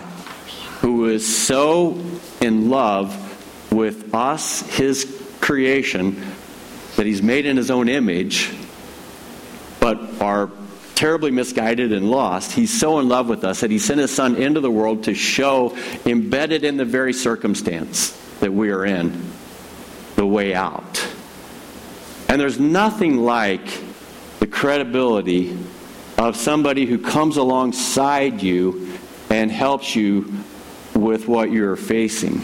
who 0.80 1.06
is 1.06 1.36
so 1.36 1.98
in 2.40 2.70
love 2.70 3.72
with 3.72 4.14
us, 4.14 4.60
his 4.76 5.36
creation, 5.40 6.22
that 7.00 7.06
he's 7.06 7.22
made 7.22 7.46
in 7.46 7.56
his 7.56 7.70
own 7.70 7.88
image, 7.88 8.52
but 9.80 10.20
are 10.20 10.50
terribly 10.94 11.30
misguided 11.30 11.94
and 11.94 12.10
lost, 12.10 12.52
he's 12.52 12.78
so 12.78 12.98
in 12.98 13.08
love 13.08 13.26
with 13.26 13.42
us 13.42 13.60
that 13.60 13.70
he 13.70 13.78
sent 13.78 13.98
his 13.98 14.14
son 14.14 14.36
into 14.36 14.60
the 14.60 14.70
world 14.70 15.04
to 15.04 15.14
show, 15.14 15.74
embedded 16.04 16.62
in 16.62 16.76
the 16.76 16.84
very 16.84 17.14
circumstance 17.14 18.10
that 18.40 18.52
we 18.52 18.68
are 18.68 18.84
in, 18.84 19.18
the 20.16 20.26
way 20.26 20.54
out. 20.54 21.08
And 22.28 22.38
there's 22.38 22.60
nothing 22.60 23.16
like 23.16 23.82
the 24.40 24.46
credibility 24.46 25.58
of 26.18 26.36
somebody 26.36 26.84
who 26.84 26.98
comes 26.98 27.38
alongside 27.38 28.42
you 28.42 28.92
and 29.30 29.50
helps 29.50 29.96
you 29.96 30.30
with 30.94 31.26
what 31.26 31.50
you're 31.50 31.76
facing. 31.76 32.42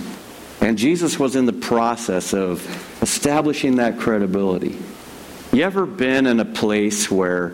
And 0.60 0.78
Jesus 0.78 1.18
was 1.18 1.36
in 1.36 1.46
the 1.46 1.52
process 1.52 2.32
of 2.32 2.64
establishing 3.02 3.76
that 3.76 3.98
credibility. 3.98 4.78
You 5.52 5.62
ever 5.62 5.86
been 5.86 6.26
in 6.26 6.40
a 6.40 6.44
place 6.44 7.10
where 7.10 7.50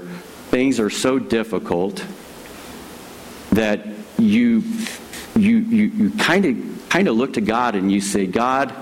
things 0.51 0.81
are 0.81 0.91
so 0.91 1.19
difficult 1.19 2.05
that 3.51 3.87
you 4.19 4.63
you 5.37 5.59
you, 5.59 6.11
kind 6.13 6.45
of 6.45 6.89
kind 6.89 7.09
of 7.09 7.17
look 7.17 7.35
to 7.35 7.41
God 7.41 7.75
and 7.75 7.91
you 7.91 8.01
say, 8.01 8.27
God, 8.27 8.75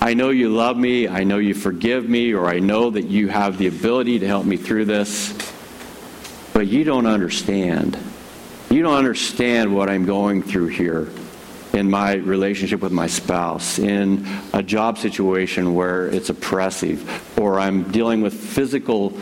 I 0.00 0.14
know 0.14 0.30
you 0.30 0.48
love 0.48 0.76
me, 0.76 1.08
I 1.08 1.24
know 1.24 1.38
you 1.38 1.54
forgive 1.54 2.08
me, 2.08 2.32
or 2.32 2.46
I 2.46 2.58
know 2.58 2.90
that 2.90 3.06
you 3.06 3.28
have 3.28 3.58
the 3.58 3.66
ability 3.66 4.20
to 4.20 4.26
help 4.26 4.46
me 4.46 4.56
through 4.56 4.84
this, 4.86 5.34
but 6.52 6.66
you 6.66 6.84
don't 6.84 7.06
understand. 7.06 7.98
You 8.70 8.82
don't 8.82 8.96
understand 8.96 9.74
what 9.74 9.88
I'm 9.88 10.06
going 10.06 10.42
through 10.42 10.68
here 10.68 11.08
in 11.74 11.90
my 11.90 12.14
relationship 12.14 12.80
with 12.80 12.92
my 12.92 13.08
spouse, 13.08 13.78
in 13.78 14.26
a 14.52 14.62
job 14.62 14.96
situation 14.96 15.74
where 15.74 16.06
it's 16.06 16.30
oppressive, 16.30 17.38
or 17.38 17.58
I'm 17.58 17.82
dealing 17.90 18.22
with 18.22 18.32
physical 18.32 19.12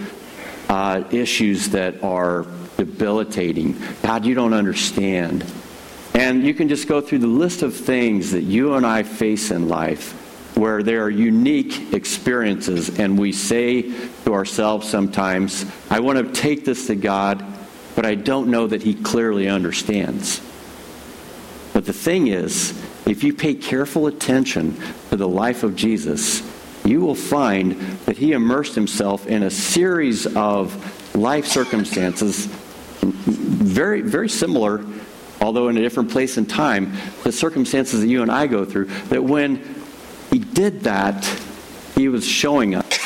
uh, 0.69 1.03
issues 1.11 1.71
that 1.71 2.05
are 2.05 2.47
debilitating. 2.77 3.81
God, 4.03 4.27
you 4.27 4.35
don't 4.35 4.53
understand. 4.53 5.45
And 6.15 6.45
you 6.45 6.53
can 6.53 6.69
just 6.69 6.89
go 6.89 7.01
through 7.01 7.21
the 7.21 7.27
list 7.27 7.63
of 7.63 7.75
things 7.75 8.33
that 8.33 8.43
you 8.43 8.75
and 8.75 8.87
I 8.87 9.03
face 9.03 9.51
in 9.51 9.69
life 9.69 10.19
where 10.57 10.83
there 10.83 11.03
are 11.03 11.11
unique 11.11 11.95
experiences, 11.95 12.99
and 12.99 13.19
we 13.19 13.33
say 13.33 13.83
to 14.25 14.35
ourselves 14.35 14.87
sometimes, 14.87 15.65
I 15.89 16.01
want 16.01 16.19
to 16.19 16.41
take 16.41 16.67
this 16.67 16.89
to 16.89 16.95
God, 16.95 17.43
but 17.97 18.05
I 18.05 18.15
don't 18.15 18.49
know 18.49 18.67
that 18.67 18.83
He 18.83 18.93
clearly 18.93 19.49
understands. 19.49 20.43
But 21.73 21.87
the 21.87 21.93
thing 21.93 22.29
is, 22.29 22.71
if 23.07 23.25
you 23.25 23.33
pay 23.33 23.55
careful 23.55 24.07
attention 24.07 24.77
to 25.11 25.17
the 25.17 25.29
life 25.29 25.63
of 25.63 25.75
Jesus, 25.75 26.43
you 26.85 27.01
will 27.01 27.15
find 27.15 27.73
that 28.07 28.17
he 28.17 28.33
immersed 28.33 28.75
himself 28.75 29.27
in 29.27 29.43
a 29.45 29.51
series 29.51 30.27
of 30.37 31.17
life 31.17 31.47
circumstances 31.47 32.47
very 33.03 34.01
very 34.01 34.29
similar 34.29 34.85
although 35.41 35.69
in 35.69 35.77
a 35.77 35.81
different 35.81 36.11
place 36.11 36.37
and 36.37 36.49
time 36.49 36.93
the 37.25 37.33
circumstances 37.33 38.01
that 38.01 38.07
you 38.07 38.23
and 38.23 38.31
I 38.31 38.47
go 38.47 38.65
through 38.65 38.87
that 39.09 39.23
when 39.23 39.63
he 40.31 40.39
did 40.39 40.83
that 40.83 41.25
he 41.95 42.09
was 42.09 42.27
showing 42.27 42.75
us 42.75 42.99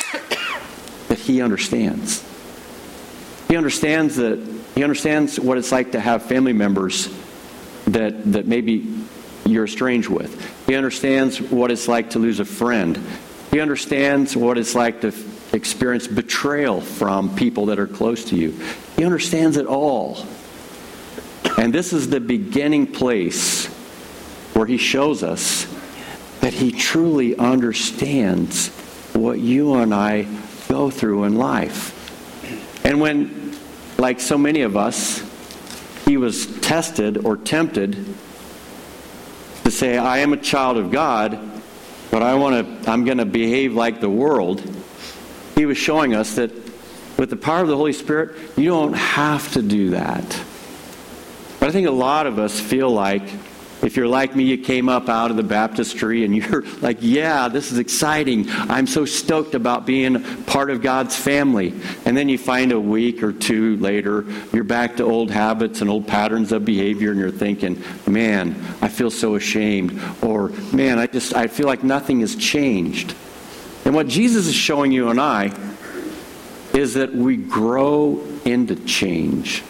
that 1.09 1.19
he 1.19 1.41
understands. 1.43 2.25
He 3.49 3.57
understands 3.57 4.17
that 4.17 4.39
he 4.75 4.83
understands 4.83 5.41
what 5.41 5.59
it's 5.59 5.73
like 5.73 5.93
to 5.93 6.01
have 6.01 6.23
family 6.23 6.53
members 6.53 7.09
that 7.87 8.33
that 8.33 8.47
maybe 8.47 9.05
you're 9.45 9.65
estranged 9.65 10.09
with 10.09 10.67
he 10.67 10.75
understands 10.75 11.41
what 11.41 11.71
it's 11.71 11.89
like 11.89 12.11
to 12.11 12.19
lose 12.19 12.41
a 12.41 12.45
friend 12.45 13.01
he 13.51 13.61
understands 13.61 14.37
what 14.37 14.59
it's 14.59 14.75
like 14.75 15.01
to 15.03 15.13
experience 15.53 16.07
betrayal 16.07 16.81
from 16.81 17.35
people 17.35 17.67
that 17.67 17.79
are 17.79 17.87
close 17.87 18.25
to 18.27 18.37
you. 18.37 18.53
He 18.97 19.05
understands 19.05 19.57
it 19.57 19.67
all. 19.67 20.25
And 21.59 21.73
this 21.73 21.93
is 21.93 22.11
the 22.11 22.21
beginning 22.21 22.87
place 22.87 23.67
where 24.55 24.67
he 24.67 24.77
shows 24.77 25.23
us 25.23 25.67
that 26.41 26.53
he 26.53 26.71
truly 26.71 27.37
understands 27.37 28.69
what 29.15 29.39
you 29.39 29.75
and 29.75 29.95
I 29.95 30.27
go 30.69 30.91
through 30.91 31.25
in 31.25 31.37
life. 31.37 31.95
And 32.85 33.01
when, 33.01 33.57
like 33.99 34.21
so 34.21 34.37
many 34.37 34.63
of 34.63 34.77
us, 34.77 35.23
he 36.07 36.17
was 36.17 36.47
tested 36.61 37.19
or 37.19 37.37
tempted 37.37 38.15
to 39.65 39.71
say, 39.71 39.99
I 39.99 40.19
am 40.19 40.33
a 40.33 40.37
child 40.37 40.79
of 40.79 40.93
God, 40.93 41.39
but 42.13 42.23
I 42.23 42.37
want 42.37 42.85
to, 42.85 42.91
I'm 42.91 43.05
going 43.05 43.19
to 43.19 43.27
behave 43.27 43.75
like 43.75 44.01
the 44.01 44.09
world. 44.09 44.63
He 45.57 45.67
was 45.67 45.77
showing 45.77 46.15
us 46.15 46.37
that 46.37 46.53
with 47.19 47.31
the 47.31 47.37
power 47.37 47.63
of 47.63 47.69
the 47.69 47.77
Holy 47.77 47.93
Spirit, 47.93 48.37
you 48.57 48.67
don't 48.67 48.93
have 48.93 49.53
to 49.55 49.63
do 49.63 49.91
that. 49.91 50.25
But 51.59 51.71
I 51.71 51.73
think 51.73 51.89
a 51.89 51.93
lot 51.93 52.27
of 52.27 52.39
us 52.39 52.61
feel 52.61 52.91
like 52.91 53.29
if 53.83 53.97
you're 53.97 54.09
like 54.09 54.35
me, 54.35 54.45
you 54.45 54.59
came 54.59 54.89
up 54.89 55.09
out 55.09 55.31
of 55.31 55.37
the 55.37 55.43
baptistry 55.43 56.25
and 56.25 56.35
you're 56.35 56.63
like, 56.81 56.99
yeah, 57.01 57.49
this 57.49 57.73
is 57.73 57.79
exciting. 57.79 58.49
I'm 58.51 58.87
so 58.87 59.05
stoked 59.05 59.55
about 59.55 59.87
being 59.87 60.23
part 60.45 60.71
of 60.71 60.83
God's 60.83 61.15
family. 61.15 61.75
And 62.05 62.17
then 62.17 62.29
you 62.29 62.39
find 62.39 62.73
a 62.73 62.81
week 62.81 63.23
or 63.23 63.33
two 63.33 63.77
later, 63.77 64.25
you're 64.53 64.65
back 64.65 64.97
to 64.97 65.05
old 65.05 65.31
habits 65.31 65.83
and 65.83 65.91
old 65.91 66.07
patterns 66.07 66.53
of 66.53 66.65
behavior 66.65 67.11
and 67.11 67.21
you're 67.21 67.31
thinking, 67.31 67.83
man, 68.07 68.57
I 68.81 68.89
feel 68.89 69.11
so 69.11 69.35
ashamed. 69.35 70.01
Or, 70.23 70.49
man, 70.73 70.99
I 70.99 71.07
just, 71.07 71.35
I 71.35 71.47
feel 71.47 71.67
like 71.67 71.85
nothing 71.85 72.21
has 72.21 72.35
changed. 72.35 73.15
And 73.85 73.95
what 73.95 74.09
Jesus 74.09 74.47
is 74.47 74.55
showing 74.55 74.91
you 74.91 75.11
and 75.11 75.21
I 75.21 75.57
is 76.73 76.95
that 76.95 77.15
we 77.15 77.37
grow 77.37 78.21
into 78.45 78.75
change. 78.75 79.63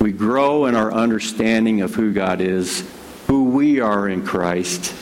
We 0.00 0.12
grow 0.12 0.66
in 0.66 0.74
our 0.74 0.92
understanding 0.92 1.80
of 1.80 1.94
who 1.94 2.12
God 2.12 2.40
is 2.40 2.88
who 3.26 3.44
we 3.50 3.80
are 3.80 4.08
in 4.08 4.24
Christ, 4.24 4.94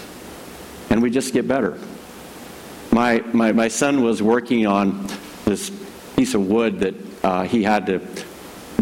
and 0.91 1.03
we 1.03 1.11
just 1.11 1.33
get 1.33 1.49
better. 1.49 1.79
My, 2.91 3.21
my, 3.33 3.53
my 3.53 3.69
son 3.69 4.03
was 4.03 4.23
working 4.23 4.67
on 4.67 5.07
this 5.45 5.71
piece 6.17 6.35
of 6.35 6.47
wood 6.47 6.81
that 6.81 6.95
uh, 7.25 7.43
he 7.43 7.63
had 7.63 7.87
to 7.87 8.01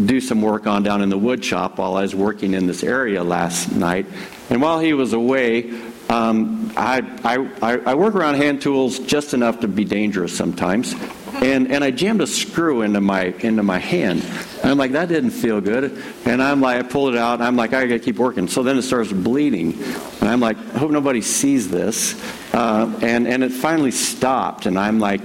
do 0.03 0.19
some 0.19 0.41
work 0.41 0.67
on 0.67 0.83
down 0.83 1.01
in 1.01 1.09
the 1.09 1.17
wood 1.17 1.43
shop 1.43 1.77
while 1.77 1.95
I 1.95 2.01
was 2.01 2.15
working 2.15 2.53
in 2.53 2.67
this 2.67 2.83
area 2.83 3.23
last 3.23 3.71
night. 3.71 4.05
And 4.49 4.61
while 4.61 4.79
he 4.79 4.93
was 4.93 5.13
away, 5.13 5.69
um, 6.09 6.73
I, 6.75 7.01
I, 7.23 7.77
I 7.77 7.95
work 7.95 8.15
around 8.15 8.35
hand 8.35 8.61
tools 8.61 8.99
just 8.99 9.33
enough 9.33 9.61
to 9.61 9.67
be 9.67 9.85
dangerous 9.85 10.35
sometimes 10.35 10.93
and 11.35 11.71
and 11.71 11.83
I 11.83 11.91
jammed 11.91 12.21
a 12.21 12.27
screw 12.27 12.81
into 12.81 13.01
my 13.01 13.25
into 13.39 13.63
my 13.63 13.79
hand. 13.79 14.23
And 14.61 14.71
I'm 14.71 14.77
like, 14.77 14.91
that 14.91 15.09
didn't 15.09 15.31
feel 15.31 15.61
good. 15.61 16.03
And 16.25 16.41
I'm 16.41 16.61
like, 16.61 16.77
I 16.77 16.87
pulled 16.87 17.13
it 17.13 17.17
out, 17.17 17.35
and 17.35 17.43
I'm 17.43 17.55
like, 17.55 17.73
I 17.73 17.85
got 17.85 17.93
to 17.93 17.99
keep 17.99 18.17
working. 18.17 18.47
So 18.47 18.63
then 18.63 18.77
it 18.77 18.83
starts 18.83 19.11
bleeding, 19.11 19.81
and 20.19 20.29
I'm 20.29 20.39
like, 20.39 20.57
I 20.57 20.77
hope 20.77 20.91
nobody 20.91 21.21
sees 21.21 21.69
this. 21.69 22.15
Uh, 22.53 22.99
and 23.01 23.27
and 23.27 23.43
it 23.43 23.51
finally 23.51 23.91
stopped, 23.91 24.65
and 24.65 24.77
I'm 24.77 24.99
like. 24.99 25.21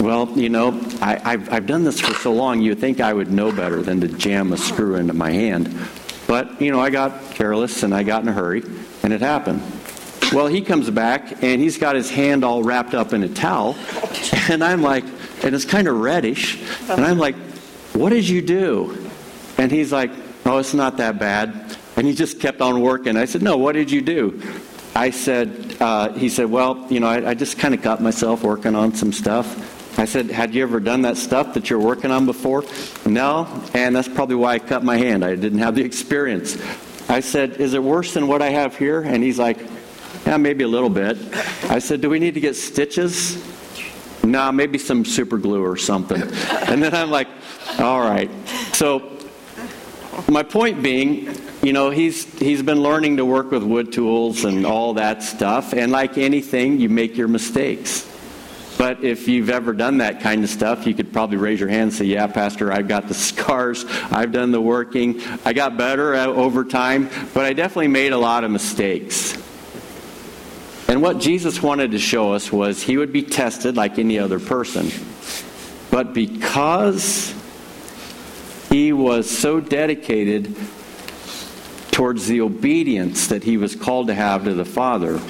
Well, 0.00 0.30
you 0.30 0.48
know, 0.48 0.80
I, 1.02 1.20
I've, 1.22 1.52
I've 1.52 1.66
done 1.66 1.84
this 1.84 2.00
for 2.00 2.14
so 2.14 2.32
long, 2.32 2.62
you'd 2.62 2.78
think 2.78 3.02
I 3.02 3.12
would 3.12 3.30
know 3.30 3.52
better 3.52 3.82
than 3.82 4.00
to 4.00 4.08
jam 4.08 4.50
a 4.54 4.56
screw 4.56 4.94
into 4.94 5.12
my 5.12 5.30
hand. 5.30 5.76
But, 6.26 6.58
you 6.58 6.72
know, 6.72 6.80
I 6.80 6.88
got 6.88 7.32
careless 7.32 7.82
and 7.82 7.94
I 7.94 8.02
got 8.02 8.22
in 8.22 8.28
a 8.28 8.32
hurry, 8.32 8.62
and 9.02 9.12
it 9.12 9.20
happened. 9.20 9.60
Well, 10.32 10.46
he 10.46 10.60
comes 10.60 10.88
back 10.90 11.42
and 11.42 11.60
he's 11.60 11.76
got 11.76 11.96
his 11.96 12.08
hand 12.08 12.44
all 12.44 12.62
wrapped 12.62 12.94
up 12.94 13.12
in 13.12 13.22
a 13.24 13.28
towel, 13.28 13.76
and 14.48 14.62
I'm 14.62 14.80
like, 14.80 15.04
and 15.42 15.54
it's 15.54 15.64
kind 15.64 15.88
of 15.88 15.96
reddish. 16.00 16.60
And 16.88 17.04
I'm 17.04 17.18
like, 17.18 17.34
What 17.94 18.10
did 18.10 18.28
you 18.28 18.42
do? 18.42 19.10
And 19.58 19.72
he's 19.72 19.92
like, 19.92 20.10
Oh, 20.46 20.58
it's 20.58 20.74
not 20.74 20.98
that 20.98 21.18
bad. 21.18 21.76
And 21.96 22.06
he 22.06 22.14
just 22.14 22.40
kept 22.40 22.60
on 22.60 22.80
working. 22.80 23.16
I 23.16 23.24
said, 23.24 23.42
No, 23.42 23.56
what 23.56 23.72
did 23.72 23.90
you 23.90 24.00
do? 24.00 24.40
I 24.94 25.10
said, 25.10 25.76
uh, 25.80 26.12
He 26.12 26.28
said, 26.28 26.46
Well, 26.46 26.86
you 26.90 27.00
know, 27.00 27.08
I, 27.08 27.30
I 27.30 27.34
just 27.34 27.58
kind 27.58 27.74
of 27.74 27.82
got 27.82 28.00
myself 28.00 28.42
working 28.42 28.74
on 28.76 28.94
some 28.94 29.12
stuff. 29.12 29.98
I 29.98 30.04
said, 30.04 30.30
Had 30.30 30.54
you 30.54 30.62
ever 30.62 30.78
done 30.78 31.02
that 31.02 31.16
stuff 31.16 31.54
that 31.54 31.70
you're 31.70 31.80
working 31.80 32.10
on 32.10 32.24
before? 32.24 32.64
No, 33.04 33.48
and 33.74 33.96
that's 33.96 34.08
probably 34.08 34.36
why 34.36 34.54
I 34.54 34.58
cut 34.60 34.84
my 34.84 34.96
hand. 34.96 35.24
I 35.24 35.34
didn't 35.34 35.58
have 35.58 35.74
the 35.74 35.82
experience. 35.82 36.56
I 37.08 37.20
said, 37.20 37.60
Is 37.60 37.74
it 37.74 37.82
worse 37.82 38.14
than 38.14 38.28
what 38.28 38.42
I 38.42 38.50
have 38.50 38.76
here? 38.76 39.00
And 39.00 39.24
he's 39.24 39.38
like, 39.38 39.58
Yeah, 40.30 40.36
maybe 40.36 40.62
a 40.62 40.68
little 40.68 40.88
bit. 40.88 41.18
I 41.68 41.80
said, 41.80 42.02
Do 42.02 42.08
we 42.08 42.20
need 42.20 42.34
to 42.34 42.40
get 42.40 42.54
stitches? 42.54 43.36
nah, 44.22 44.52
maybe 44.52 44.78
some 44.78 45.04
super 45.04 45.38
glue 45.38 45.60
or 45.60 45.76
something. 45.76 46.22
And 46.68 46.80
then 46.80 46.94
I'm 46.94 47.10
like, 47.10 47.26
all 47.80 47.98
right. 47.98 48.30
So 48.72 49.18
my 50.28 50.44
point 50.44 50.84
being, 50.84 51.34
you 51.64 51.72
know, 51.72 51.90
he's 51.90 52.32
he's 52.38 52.62
been 52.62 52.80
learning 52.80 53.16
to 53.16 53.24
work 53.24 53.50
with 53.50 53.64
wood 53.64 53.92
tools 53.92 54.44
and 54.44 54.64
all 54.64 54.94
that 54.94 55.24
stuff. 55.24 55.72
And 55.72 55.90
like 55.90 56.16
anything, 56.16 56.78
you 56.78 56.88
make 56.88 57.16
your 57.16 57.26
mistakes. 57.26 58.06
But 58.78 59.02
if 59.02 59.26
you've 59.26 59.50
ever 59.50 59.72
done 59.72 59.98
that 59.98 60.20
kind 60.20 60.44
of 60.44 60.50
stuff, 60.50 60.86
you 60.86 60.94
could 60.94 61.12
probably 61.12 61.38
raise 61.38 61.58
your 61.58 61.70
hand 61.70 61.82
and 61.82 61.92
say, 61.92 62.04
Yeah, 62.04 62.28
Pastor, 62.28 62.70
I've 62.70 62.86
got 62.86 63.08
the 63.08 63.14
scars. 63.28 63.84
I've 64.12 64.30
done 64.30 64.52
the 64.52 64.60
working. 64.60 65.20
I 65.44 65.54
got 65.54 65.76
better 65.76 66.14
uh, 66.14 66.26
over 66.26 66.64
time, 66.64 67.10
but 67.34 67.46
I 67.46 67.52
definitely 67.52 67.88
made 67.88 68.12
a 68.12 68.18
lot 68.18 68.44
of 68.44 68.52
mistakes. 68.52 69.36
And 70.90 71.02
what 71.02 71.18
Jesus 71.18 71.62
wanted 71.62 71.92
to 71.92 72.00
show 72.00 72.32
us 72.32 72.50
was 72.50 72.82
he 72.82 72.96
would 72.96 73.12
be 73.12 73.22
tested 73.22 73.76
like 73.76 74.00
any 74.00 74.18
other 74.18 74.40
person. 74.40 74.90
But 75.88 76.12
because 76.12 77.32
he 78.70 78.92
was 78.92 79.30
so 79.30 79.60
dedicated 79.60 80.56
towards 81.92 82.26
the 82.26 82.40
obedience 82.40 83.28
that 83.28 83.44
he 83.44 83.56
was 83.56 83.76
called 83.76 84.08
to 84.08 84.14
have 84.14 84.42
to 84.42 84.54
the 84.54 84.64
Father, 84.64 85.20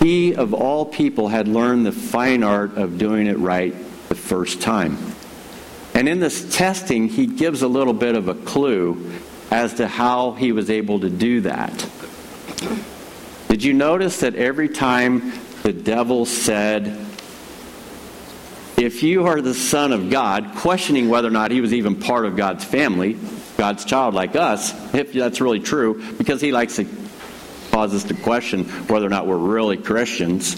he, 0.00 0.34
of 0.34 0.52
all 0.52 0.84
people, 0.84 1.28
had 1.28 1.48
learned 1.48 1.86
the 1.86 1.92
fine 1.92 2.42
art 2.42 2.76
of 2.76 2.98
doing 2.98 3.26
it 3.26 3.38
right 3.38 3.74
the 4.10 4.16
first 4.16 4.60
time. 4.60 4.98
And 5.94 6.10
in 6.10 6.20
this 6.20 6.54
testing, 6.54 7.08
he 7.08 7.24
gives 7.24 7.62
a 7.62 7.68
little 7.68 7.94
bit 7.94 8.16
of 8.16 8.28
a 8.28 8.34
clue 8.34 9.12
as 9.50 9.72
to 9.76 9.88
how 9.88 10.32
he 10.32 10.52
was 10.52 10.68
able 10.68 11.00
to 11.00 11.08
do 11.08 11.40
that. 11.40 11.88
Did 13.48 13.64
you 13.64 13.72
notice 13.72 14.20
that 14.20 14.34
every 14.34 14.68
time 14.68 15.32
the 15.62 15.72
devil 15.72 16.26
said, 16.26 16.86
if 18.76 19.02
you 19.02 19.26
are 19.26 19.40
the 19.40 19.54
Son 19.54 19.92
of 19.92 20.10
God, 20.10 20.52
questioning 20.56 21.08
whether 21.08 21.28
or 21.28 21.32
not 21.32 21.50
he 21.50 21.60
was 21.60 21.72
even 21.72 21.96
part 21.96 22.26
of 22.26 22.36
God's 22.36 22.64
family, 22.64 23.18
God's 23.56 23.84
child 23.84 24.14
like 24.14 24.36
us, 24.36 24.72
if 24.94 25.12
that's 25.12 25.40
really 25.40 25.60
true, 25.60 26.02
because 26.16 26.40
he 26.40 26.52
likes 26.52 26.76
to 26.76 26.86
cause 27.72 27.94
us 27.94 28.04
to 28.04 28.14
question 28.14 28.64
whether 28.86 29.06
or 29.06 29.10
not 29.10 29.26
we're 29.26 29.36
really 29.36 29.76
Christians. 29.76 30.54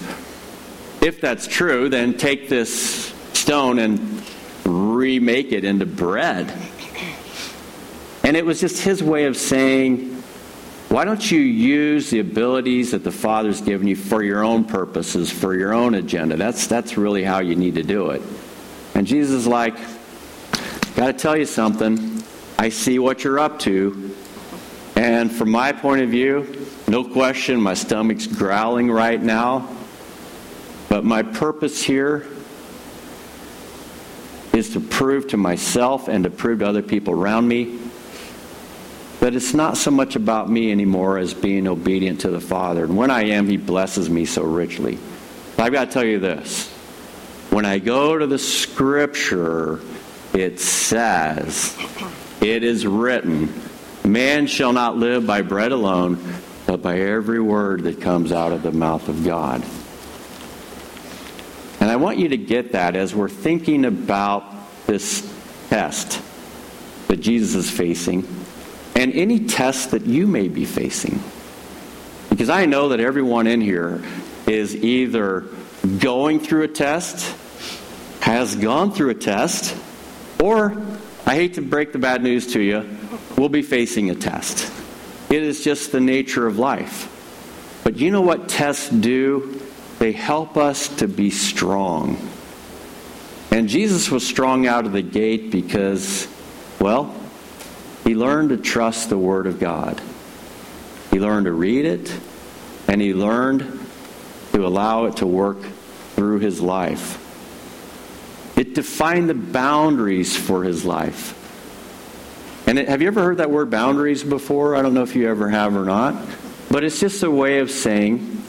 If 1.01 1.21
that's 1.21 1.47
true, 1.47 1.89
then 1.89 2.19
take 2.19 2.49
this 2.49 3.15
stone 3.33 3.79
and 3.79 4.23
remake 4.67 5.53
it 5.53 5.65
into 5.65 5.87
bread. 5.87 6.53
And 8.23 8.37
it 8.37 8.45
was 8.45 8.61
just 8.61 8.83
his 8.83 9.03
way 9.03 9.25
of 9.25 9.37
saying, 9.37 10.20
why 10.91 11.05
don't 11.05 11.31
you 11.31 11.39
use 11.39 12.11
the 12.11 12.19
abilities 12.19 12.91
that 12.91 13.05
the 13.05 13.13
Father's 13.13 13.61
given 13.61 13.87
you 13.87 13.95
for 13.95 14.25
your 14.25 14.43
own 14.43 14.65
purposes, 14.65 15.31
for 15.31 15.55
your 15.55 15.73
own 15.73 15.95
agenda? 15.95 16.37
That's, 16.37 16.67
that's 16.67 16.97
really 16.97 17.23
how 17.23 17.39
you 17.39 17.55
need 17.55 17.77
to 17.77 17.85
do 17.85 18.11
it. 18.11 18.21
And 18.97 19.07
Jesus 19.07 19.31
is 19.31 19.47
like, 19.47 19.77
got 20.97 21.07
to 21.07 21.13
tell 21.13 21.37
you 21.37 21.47
something. 21.47 22.21
I 22.59 22.71
see 22.71 22.99
what 22.99 23.23
you're 23.23 23.39
up 23.39 23.61
to. 23.61 24.17
And 24.97 25.31
from 25.31 25.53
my 25.53 25.71
point 25.71 26.03
of 26.03 26.11
view, 26.11 26.67
no 26.89 27.05
question, 27.05 27.61
my 27.61 27.75
stomach's 27.75 28.27
growling 28.27 28.91
right 28.91 29.23
now. 29.23 29.69
But 30.89 31.05
my 31.05 31.23
purpose 31.23 31.85
here 31.85 32.27
is 34.53 34.73
to 34.73 34.81
prove 34.81 35.29
to 35.29 35.37
myself 35.37 36.09
and 36.09 36.25
to 36.25 36.31
prove 36.31 36.59
to 36.59 36.67
other 36.67 36.83
people 36.83 37.15
around 37.15 37.47
me 37.47 37.79
that 39.21 39.35
it's 39.35 39.53
not 39.53 39.77
so 39.77 39.91
much 39.91 40.17
about 40.17 40.51
me 40.51 40.73
anymore 40.73 41.19
as 41.19 41.35
being 41.35 41.69
obedient 41.69 42.23
to 42.23 42.31
the 42.31 42.41
Father. 42.41 42.85
And 42.85 42.97
when 42.97 43.11
I 43.11 43.25
am, 43.25 43.47
He 43.47 43.59
blesses 43.59 44.11
me 44.11 44.25
so 44.25 44.43
richly. 44.43 44.99
But 45.57 45.65
I've 45.65 45.73
got 45.73 45.87
to 45.87 45.91
tell 45.93 46.05
you 46.05 46.19
this 46.19 46.69
when 47.51 47.67
I 47.67 47.79
go 47.79 48.17
to 48.17 48.27
the 48.27 48.39
Scripture, 48.39 49.81
it 50.33 50.59
says, 50.59 51.77
It 52.41 52.65
is 52.65 52.87
written, 52.87 53.53
Man 54.05 54.47
shall 54.47 54.73
not 54.73 54.97
live 54.97 55.27
by 55.27 55.43
bread 55.43 55.73
alone, 55.73 56.19
but 56.67 56.81
by 56.81 56.99
every 57.01 57.41
word 57.41 57.83
that 57.83 58.01
comes 58.01 58.33
out 58.33 58.53
of 58.53 58.63
the 58.63 58.73
mouth 58.73 59.09
of 59.09 59.23
God. 59.23 59.63
And 61.81 61.91
I 61.91 61.97
want 61.97 62.19
you 62.19 62.29
to 62.29 62.37
get 62.39 62.73
that 62.73 62.97
as 62.97 63.15
we're 63.15 63.29
thinking 63.29 63.85
about 63.85 64.45
this 64.87 65.31
test 65.69 66.23
that 67.09 67.17
Jesus 67.17 67.55
is 67.55 67.71
facing 67.71 68.23
and 69.01 69.15
any 69.15 69.47
test 69.47 69.93
that 69.93 70.05
you 70.05 70.27
may 70.27 70.47
be 70.49 70.67
facing. 70.67 71.19
Because 72.29 72.51
I 72.51 72.67
know 72.67 72.91
that 72.91 73.01
everyone 73.01 73.47
in 73.47 73.63
here 73.63 74.05
is 74.47 74.77
either 74.77 75.47
going 75.99 76.39
through 76.39 76.65
a 76.65 76.69
test, 76.69 77.35
has 78.21 78.55
gone 78.57 78.93
through 78.93 79.09
a 79.09 79.15
test, 79.15 79.75
or, 80.39 80.77
I 81.25 81.35
hate 81.35 81.55
to 81.55 81.63
break 81.63 81.93
the 81.93 81.99
bad 81.99 82.23
news 82.23 82.53
to 82.53 82.61
you, 82.61 82.99
we'll 83.39 83.49
be 83.49 83.63
facing 83.63 84.11
a 84.11 84.15
test. 84.15 84.71
It 85.31 85.43
is 85.43 85.65
just 85.65 85.93
the 85.93 86.01
nature 86.01 86.47
of 86.47 86.59
life. 86.59 87.81
But 87.85 87.97
you 87.97 88.11
know 88.11 88.21
what 88.21 88.51
tests 88.51 88.91
do? 88.91 89.63
They 89.99 90.13
help 90.13 90.59
us 90.59 90.89
to 90.97 91.09
be 91.09 91.31
strong. 91.31 92.19
And 93.51 93.67
Jesus 93.67 94.11
was 94.11 94.27
strong 94.27 94.67
out 94.67 94.85
of 94.85 94.93
the 94.93 95.03
gate 95.03 95.51
because, 95.51 96.29
well, 96.79 97.15
he 98.11 98.17
learned 98.17 98.49
to 98.49 98.57
trust 98.57 99.09
the 99.09 99.17
Word 99.17 99.47
of 99.47 99.61
God. 99.61 100.03
He 101.13 101.21
learned 101.21 101.45
to 101.47 101.53
read 101.53 101.85
it, 101.85 102.13
and 102.89 103.01
he 103.01 103.15
learned 103.15 103.61
to 104.53 104.67
allow 104.67 105.05
it 105.05 105.19
to 105.19 105.29
work 105.29 105.63
through 106.17 106.41
his 106.41 106.61
life. 106.61 107.19
It 108.59 108.75
defined 108.75 109.31
the 109.31 109.35
boundaries 109.35 110.37
for 110.37 110.65
his 110.65 110.85
life. 110.85 111.37
And 112.67 112.81
it, 112.81 112.89
have 112.89 113.01
you 113.01 113.07
ever 113.07 113.23
heard 113.23 113.37
that 113.37 113.53
word 113.53 113.71
boundaries 113.71 114.25
before? 114.25 114.75
I 114.75 114.83
don't 114.83 114.93
know 114.93 115.05
if 115.05 115.15
you 115.15 115.29
ever 115.29 115.49
have 115.49 115.77
or 115.77 115.85
not. 115.85 116.17
But 116.69 116.83
it's 116.83 116.99
just 116.99 117.23
a 117.23 117.31
way 117.31 117.61
of 117.61 117.71
saying 117.71 118.43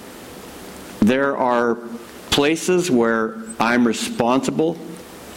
there 1.02 1.38
are 1.38 1.76
places 2.32 2.90
where 2.90 3.38
I'm 3.60 3.86
responsible, 3.86 4.76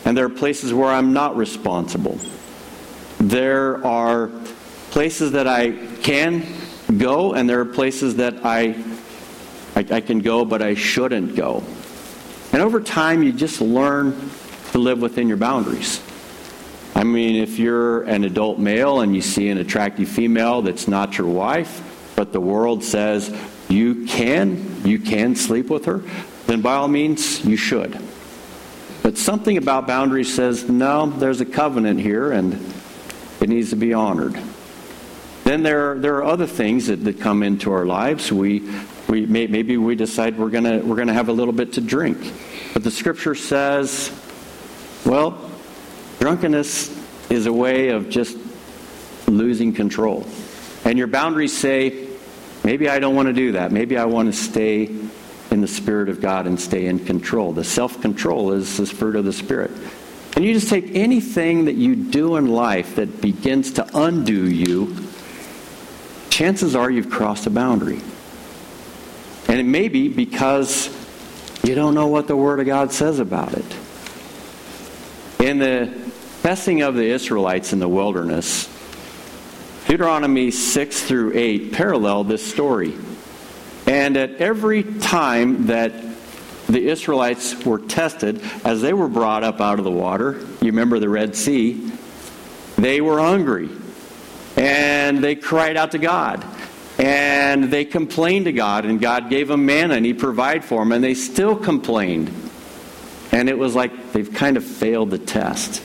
and 0.06 0.16
there 0.16 0.24
are 0.24 0.30
places 0.30 0.72
where 0.72 0.88
I'm 0.88 1.12
not 1.12 1.36
responsible. 1.36 2.18
There 3.24 3.82
are 3.86 4.30
places 4.90 5.32
that 5.32 5.46
I 5.46 5.70
can 6.02 6.46
go, 6.98 7.32
and 7.32 7.48
there 7.48 7.58
are 7.60 7.64
places 7.64 8.16
that 8.16 8.44
I, 8.44 8.74
I, 9.74 9.86
I, 9.90 10.00
can 10.02 10.18
go, 10.18 10.44
but 10.44 10.60
I 10.60 10.74
shouldn't 10.74 11.34
go. 11.34 11.64
And 12.52 12.60
over 12.60 12.82
time, 12.82 13.22
you 13.22 13.32
just 13.32 13.62
learn 13.62 14.30
to 14.72 14.78
live 14.78 15.00
within 15.00 15.26
your 15.26 15.38
boundaries. 15.38 16.02
I 16.94 17.02
mean, 17.02 17.42
if 17.42 17.58
you're 17.58 18.02
an 18.02 18.24
adult 18.24 18.58
male 18.58 19.00
and 19.00 19.16
you 19.16 19.22
see 19.22 19.48
an 19.48 19.56
attractive 19.56 20.10
female 20.10 20.60
that's 20.60 20.86
not 20.86 21.16
your 21.16 21.28
wife, 21.28 22.12
but 22.16 22.30
the 22.30 22.42
world 22.42 22.84
says 22.84 23.34
you 23.70 24.04
can, 24.04 24.84
you 24.84 24.98
can 24.98 25.34
sleep 25.34 25.70
with 25.70 25.86
her, 25.86 26.02
then 26.46 26.60
by 26.60 26.74
all 26.74 26.88
means, 26.88 27.42
you 27.42 27.56
should. 27.56 27.98
But 29.02 29.16
something 29.16 29.56
about 29.56 29.86
boundaries 29.86 30.32
says, 30.32 30.68
no, 30.68 31.06
there's 31.06 31.40
a 31.40 31.46
covenant 31.46 32.00
here, 32.00 32.30
and 32.30 32.52
it 33.44 33.50
needs 33.50 33.68
to 33.68 33.76
be 33.76 33.92
honored. 33.92 34.40
Then 35.44 35.62
there 35.62 35.90
are, 35.90 35.98
there 35.98 36.16
are 36.16 36.24
other 36.24 36.46
things 36.46 36.86
that, 36.86 37.04
that 37.04 37.20
come 37.20 37.42
into 37.42 37.72
our 37.72 37.84
lives. 37.84 38.32
We, 38.32 38.66
we 39.06 39.26
may, 39.26 39.46
maybe 39.48 39.76
we 39.76 39.96
decide 39.96 40.38
we're 40.38 40.48
gonna 40.48 40.78
we're 40.78 40.96
gonna 40.96 41.12
have 41.12 41.28
a 41.28 41.32
little 41.34 41.52
bit 41.52 41.74
to 41.74 41.82
drink, 41.82 42.32
but 42.72 42.82
the 42.82 42.90
Scripture 42.90 43.34
says, 43.34 44.10
well, 45.04 45.50
drunkenness 46.20 46.88
is 47.30 47.44
a 47.44 47.52
way 47.52 47.90
of 47.90 48.08
just 48.08 48.38
losing 49.26 49.74
control, 49.74 50.26
and 50.86 50.96
your 50.96 51.06
boundaries 51.06 51.54
say, 51.54 52.08
maybe 52.64 52.88
I 52.88 52.98
don't 52.98 53.14
want 53.14 53.28
to 53.28 53.34
do 53.34 53.52
that. 53.52 53.72
Maybe 53.72 53.98
I 53.98 54.06
want 54.06 54.32
to 54.32 54.32
stay 54.32 54.84
in 55.50 55.60
the 55.60 55.68
Spirit 55.68 56.08
of 56.08 56.22
God 56.22 56.46
and 56.46 56.58
stay 56.58 56.86
in 56.86 56.98
control. 56.98 57.52
The 57.52 57.62
self 57.62 58.00
control 58.00 58.52
is 58.52 58.78
the 58.78 58.86
fruit 58.86 59.16
of 59.16 59.26
the 59.26 59.34
Spirit. 59.34 59.70
And 60.36 60.44
you 60.44 60.52
just 60.52 60.68
take 60.68 60.94
anything 60.94 61.66
that 61.66 61.74
you 61.74 61.94
do 61.94 62.36
in 62.36 62.48
life 62.48 62.96
that 62.96 63.20
begins 63.20 63.72
to 63.74 63.88
undo 63.94 64.48
you, 64.48 64.96
chances 66.28 66.74
are 66.74 66.90
you've 66.90 67.10
crossed 67.10 67.46
a 67.46 67.50
boundary. 67.50 68.00
And 69.48 69.60
it 69.60 69.64
may 69.64 69.88
be 69.88 70.08
because 70.08 70.88
you 71.62 71.74
don't 71.74 71.94
know 71.94 72.08
what 72.08 72.26
the 72.26 72.36
Word 72.36 72.58
of 72.58 72.66
God 72.66 72.92
says 72.92 73.20
about 73.20 73.54
it. 73.54 73.76
In 75.38 75.58
the 75.58 76.10
testing 76.42 76.82
of 76.82 76.94
the 76.94 77.04
Israelites 77.04 77.72
in 77.72 77.78
the 77.78 77.88
wilderness, 77.88 78.68
Deuteronomy 79.86 80.50
6 80.50 81.02
through 81.02 81.32
8 81.34 81.72
parallel 81.72 82.24
this 82.24 82.44
story. 82.44 82.94
And 83.86 84.16
at 84.16 84.36
every 84.36 84.82
time 84.82 85.66
that 85.66 85.92
the 86.68 86.88
Israelites 86.88 87.64
were 87.64 87.78
tested 87.78 88.40
as 88.64 88.80
they 88.80 88.92
were 88.92 89.08
brought 89.08 89.44
up 89.44 89.60
out 89.60 89.78
of 89.78 89.84
the 89.84 89.90
water. 89.90 90.40
You 90.60 90.68
remember 90.68 90.98
the 90.98 91.08
Red 91.08 91.36
Sea. 91.36 91.92
They 92.76 93.00
were 93.00 93.20
hungry. 93.20 93.68
And 94.56 95.22
they 95.22 95.34
cried 95.34 95.76
out 95.76 95.92
to 95.92 95.98
God. 95.98 96.44
And 96.98 97.64
they 97.64 97.84
complained 97.84 98.44
to 98.44 98.52
God, 98.52 98.84
and 98.84 99.00
God 99.00 99.28
gave 99.28 99.48
them 99.48 99.66
manna, 99.66 99.94
and 99.94 100.06
He 100.06 100.14
provided 100.14 100.64
for 100.64 100.80
them, 100.80 100.92
and 100.92 101.02
they 101.02 101.14
still 101.14 101.56
complained. 101.56 102.32
And 103.32 103.48
it 103.48 103.58
was 103.58 103.74
like 103.74 104.12
they've 104.12 104.32
kind 104.32 104.56
of 104.56 104.64
failed 104.64 105.10
the 105.10 105.18
test. 105.18 105.82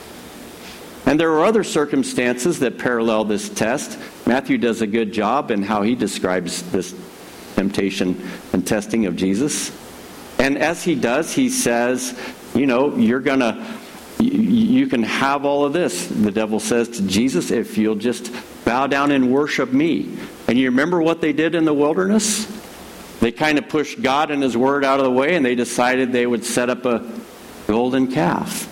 And 1.06 1.18
there 1.18 1.32
are 1.32 1.44
other 1.44 1.64
circumstances 1.64 2.60
that 2.60 2.78
parallel 2.78 3.24
this 3.24 3.48
test. 3.48 3.98
Matthew 4.26 4.56
does 4.56 4.82
a 4.82 4.86
good 4.86 5.12
job 5.12 5.50
in 5.50 5.62
how 5.62 5.82
he 5.82 5.96
describes 5.96 6.62
this 6.70 6.94
temptation 7.56 8.28
and 8.52 8.64
testing 8.64 9.06
of 9.06 9.16
Jesus. 9.16 9.76
And 10.40 10.56
as 10.56 10.82
he 10.82 10.94
does, 10.94 11.34
he 11.34 11.50
says, 11.50 12.18
you 12.54 12.64
know, 12.66 12.96
you're 12.96 13.20
going 13.20 13.40
to, 13.40 13.62
you 14.18 14.86
can 14.86 15.02
have 15.02 15.44
all 15.44 15.66
of 15.66 15.74
this. 15.74 16.06
The 16.06 16.30
devil 16.30 16.58
says 16.58 16.88
to 16.88 17.02
Jesus, 17.06 17.50
if 17.50 17.76
you'll 17.76 17.94
just 17.94 18.32
bow 18.64 18.86
down 18.86 19.10
and 19.10 19.30
worship 19.30 19.70
me. 19.70 20.16
And 20.48 20.58
you 20.58 20.70
remember 20.70 21.02
what 21.02 21.20
they 21.20 21.34
did 21.34 21.54
in 21.54 21.66
the 21.66 21.74
wilderness? 21.74 22.46
They 23.20 23.32
kind 23.32 23.58
of 23.58 23.68
pushed 23.68 24.00
God 24.00 24.30
and 24.30 24.42
his 24.42 24.56
word 24.56 24.82
out 24.82 24.98
of 24.98 25.04
the 25.04 25.10
way 25.10 25.36
and 25.36 25.44
they 25.44 25.54
decided 25.54 26.10
they 26.10 26.26
would 26.26 26.44
set 26.44 26.70
up 26.70 26.86
a 26.86 27.06
golden 27.66 28.10
calf. 28.10 28.66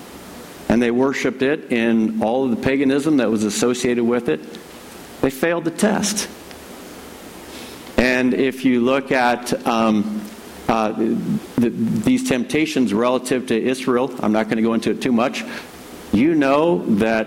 And 0.70 0.80
they 0.80 0.90
worshiped 0.90 1.42
it 1.42 1.70
in 1.70 2.22
all 2.22 2.44
of 2.44 2.50
the 2.50 2.56
paganism 2.56 3.18
that 3.18 3.30
was 3.30 3.44
associated 3.44 4.04
with 4.04 4.30
it. 4.30 4.40
They 5.20 5.30
failed 5.30 5.64
the 5.64 5.70
test. 5.70 6.30
And 7.98 8.32
if 8.32 8.64
you 8.64 8.80
look 8.80 9.12
at 9.12 9.66
um, 9.66 10.17
uh, 10.68 10.92
the, 10.92 11.70
these 11.70 12.28
temptations 12.28 12.92
relative 12.92 13.46
to 13.46 13.60
Israel, 13.60 14.14
I'm 14.20 14.32
not 14.32 14.44
going 14.44 14.58
to 14.58 14.62
go 14.62 14.74
into 14.74 14.90
it 14.90 15.00
too 15.00 15.12
much. 15.12 15.42
You 16.12 16.34
know 16.34 16.84
that 16.96 17.26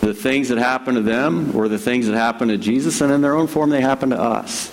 the 0.00 0.14
things 0.14 0.50
that 0.50 0.58
happened 0.58 0.96
to 0.96 1.02
them 1.02 1.52
were 1.52 1.68
the 1.68 1.78
things 1.78 2.06
that 2.06 2.16
happened 2.16 2.50
to 2.52 2.58
Jesus, 2.58 3.00
and 3.00 3.12
in 3.12 3.20
their 3.20 3.34
own 3.34 3.48
form, 3.48 3.70
they 3.70 3.80
happened 3.80 4.12
to 4.12 4.20
us. 4.20 4.72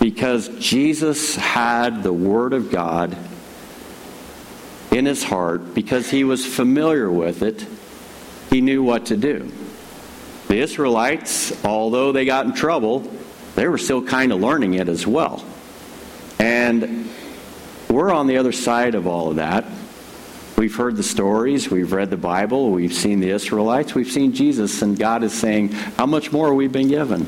Because 0.00 0.48
Jesus 0.58 1.36
had 1.36 2.02
the 2.02 2.12
Word 2.12 2.52
of 2.52 2.70
God 2.70 3.16
in 4.90 5.06
his 5.06 5.22
heart, 5.22 5.74
because 5.74 6.10
he 6.10 6.24
was 6.24 6.46
familiar 6.46 7.10
with 7.10 7.42
it, 7.42 7.66
he 8.50 8.60
knew 8.60 8.82
what 8.82 9.06
to 9.06 9.16
do. 9.16 9.50
The 10.48 10.58
Israelites, 10.58 11.64
although 11.64 12.12
they 12.12 12.24
got 12.24 12.46
in 12.46 12.52
trouble, 12.52 13.00
they 13.54 13.68
were 13.68 13.78
still 13.78 14.02
kind 14.02 14.32
of 14.32 14.40
learning 14.40 14.74
it 14.74 14.88
as 14.88 15.06
well. 15.06 15.44
And 16.38 17.08
we're 17.88 18.12
on 18.12 18.26
the 18.26 18.38
other 18.38 18.52
side 18.52 18.94
of 18.94 19.06
all 19.06 19.30
of 19.30 19.36
that. 19.36 19.64
We've 20.56 20.74
heard 20.74 20.96
the 20.96 21.02
stories, 21.02 21.68
we've 21.68 21.92
read 21.92 22.10
the 22.10 22.16
Bible, 22.16 22.70
we've 22.70 22.94
seen 22.94 23.20
the 23.20 23.30
Israelites, 23.30 23.94
we've 23.94 24.10
seen 24.10 24.32
Jesus, 24.32 24.82
and 24.82 24.98
God 24.98 25.22
is 25.22 25.32
saying, 25.32 25.72
How 25.72 26.06
much 26.06 26.32
more 26.32 26.48
have 26.48 26.56
we 26.56 26.68
been 26.68 26.88
given? 26.88 27.26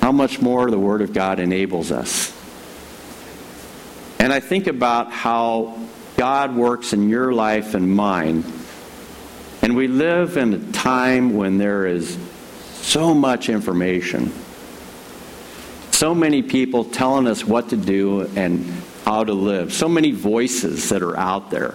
How 0.00 0.12
much 0.12 0.40
more 0.40 0.70
the 0.70 0.78
Word 0.78 1.02
of 1.02 1.12
God 1.12 1.40
enables 1.40 1.90
us. 1.90 2.36
And 4.18 4.32
I 4.32 4.40
think 4.40 4.66
about 4.66 5.10
how 5.12 5.78
God 6.16 6.54
works 6.54 6.92
in 6.92 7.08
your 7.08 7.32
life 7.32 7.74
and 7.74 7.94
mine. 7.94 8.44
And 9.62 9.76
we 9.76 9.88
live 9.88 10.36
in 10.36 10.54
a 10.54 10.72
time 10.72 11.34
when 11.34 11.58
there 11.58 11.86
is 11.86 12.18
so 12.74 13.14
much 13.14 13.48
information, 13.48 14.32
so 16.00 16.14
many 16.14 16.40
people 16.40 16.82
telling 16.82 17.26
us 17.26 17.44
what 17.44 17.68
to 17.68 17.76
do 17.76 18.22
and 18.34 18.64
how 19.04 19.22
to 19.22 19.34
live, 19.34 19.70
so 19.70 19.86
many 19.86 20.12
voices 20.12 20.88
that 20.88 21.02
are 21.02 21.14
out 21.14 21.50
there. 21.50 21.74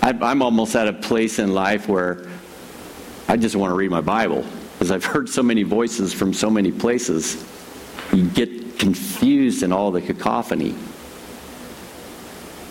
I'm 0.00 0.40
almost 0.40 0.76
at 0.76 0.86
a 0.86 0.92
place 0.92 1.40
in 1.40 1.52
life 1.52 1.88
where 1.88 2.24
I 3.26 3.36
just 3.36 3.56
want 3.56 3.72
to 3.72 3.74
read 3.74 3.90
my 3.90 4.02
Bible 4.02 4.46
because 4.74 4.92
I've 4.92 5.04
heard 5.04 5.28
so 5.28 5.42
many 5.42 5.64
voices 5.64 6.12
from 6.12 6.32
so 6.32 6.48
many 6.48 6.70
places. 6.70 7.44
You 8.12 8.28
get 8.28 8.78
confused 8.78 9.64
in 9.64 9.72
all 9.72 9.90
the 9.90 10.00
cacophony. 10.00 10.76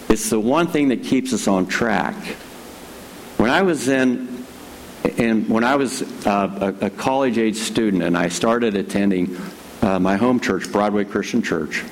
It's 0.07 0.29
the 0.29 0.39
one 0.39 0.67
thing 0.67 0.87
that 0.87 1.03
keeps 1.03 1.33
us 1.33 1.49
on 1.49 1.67
track. 1.67 2.15
When 3.35 3.49
I 3.49 3.63
was 3.63 3.89
in, 3.89 4.45
and 5.17 5.49
when 5.49 5.65
I 5.65 5.75
was 5.75 6.03
uh, 6.25 6.73
a, 6.81 6.85
a 6.85 6.89
college 6.89 7.37
age 7.37 7.57
student 7.57 8.01
and 8.01 8.17
I 8.17 8.29
started 8.29 8.77
attending 8.77 9.35
uh, 9.81 9.99
my 9.99 10.17
home 10.17 10.39
church, 10.39 10.71
Broadway 10.71 11.05
Christian 11.05 11.41
Church, 11.41 11.83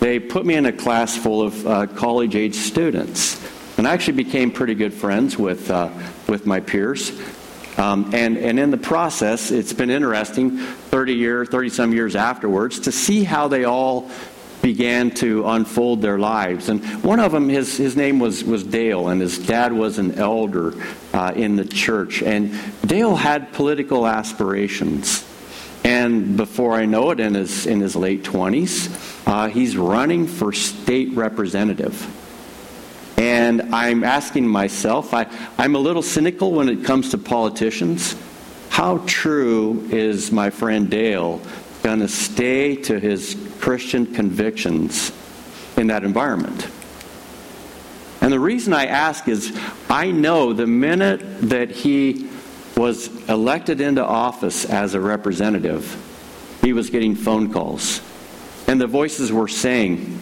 they 0.00 0.18
put 0.18 0.44
me 0.44 0.54
in 0.54 0.66
a 0.66 0.72
class 0.72 1.16
full 1.16 1.42
of 1.42 1.66
uh, 1.66 1.86
college 1.86 2.36
age 2.36 2.54
students. 2.54 3.42
And 3.78 3.88
I 3.88 3.92
actually 3.92 4.22
became 4.22 4.50
pretty 4.50 4.74
good 4.74 4.92
friends 4.92 5.38
with, 5.38 5.70
uh, 5.70 5.90
with 6.28 6.46
my 6.46 6.60
peers. 6.60 7.10
Um, 7.76 8.10
and, 8.14 8.36
and 8.36 8.58
in 8.58 8.70
the 8.70 8.76
process, 8.76 9.50
it's 9.50 9.72
been 9.72 9.90
interesting 9.90 10.58
30 10.58 11.14
years, 11.14 11.48
30 11.48 11.68
some 11.70 11.92
years 11.92 12.14
afterwards 12.14 12.80
to 12.80 12.92
see 12.92 13.24
how 13.24 13.48
they 13.48 13.64
all 13.64 14.10
began 14.62 15.10
to 15.10 15.46
unfold 15.46 16.00
their 16.00 16.18
lives. 16.18 16.68
And 16.68 16.82
one 17.02 17.20
of 17.20 17.32
them, 17.32 17.48
his, 17.48 17.76
his 17.76 17.96
name 17.96 18.18
was, 18.18 18.44
was 18.44 18.62
Dale, 18.64 19.08
and 19.08 19.20
his 19.20 19.38
dad 19.38 19.72
was 19.72 19.98
an 19.98 20.18
elder 20.18 20.72
uh, 21.12 21.32
in 21.36 21.56
the 21.56 21.66
church. 21.66 22.22
And 22.22 22.58
Dale 22.86 23.16
had 23.16 23.52
political 23.52 24.06
aspirations. 24.06 25.22
And 25.94 26.36
before 26.36 26.72
I 26.72 26.86
know 26.86 27.12
it, 27.12 27.20
in 27.20 27.34
his, 27.34 27.66
in 27.66 27.78
his 27.78 27.94
late 27.94 28.24
20s, 28.24 29.28
uh, 29.28 29.48
he's 29.48 29.76
running 29.76 30.26
for 30.26 30.52
state 30.52 31.12
representative. 31.12 31.94
And 33.16 33.72
I'm 33.72 34.02
asking 34.02 34.48
myself, 34.48 35.14
I, 35.14 35.28
I'm 35.56 35.76
a 35.76 35.78
little 35.78 36.02
cynical 36.02 36.50
when 36.50 36.68
it 36.68 36.84
comes 36.84 37.10
to 37.12 37.18
politicians. 37.18 38.16
How 38.70 39.04
true 39.06 39.88
is 39.92 40.32
my 40.32 40.50
friend 40.50 40.90
Dale 40.90 41.40
going 41.84 42.00
to 42.00 42.08
stay 42.08 42.74
to 42.74 42.98
his 42.98 43.36
Christian 43.60 44.12
convictions 44.12 45.12
in 45.76 45.86
that 45.86 46.02
environment? 46.02 46.66
And 48.20 48.32
the 48.32 48.40
reason 48.40 48.72
I 48.72 48.86
ask 48.86 49.28
is 49.28 49.56
I 49.88 50.10
know 50.10 50.52
the 50.52 50.66
minute 50.66 51.20
that 51.50 51.70
he 51.70 52.28
was 52.76 53.08
elected 53.28 53.80
into 53.80 54.04
office 54.04 54.64
as 54.64 54.94
a 54.94 55.00
representative, 55.00 55.84
he 56.62 56.72
was 56.72 56.90
getting 56.90 57.14
phone 57.14 57.52
calls. 57.52 58.00
And 58.66 58.80
the 58.80 58.86
voices 58.86 59.32
were 59.32 59.48
saying, 59.48 60.20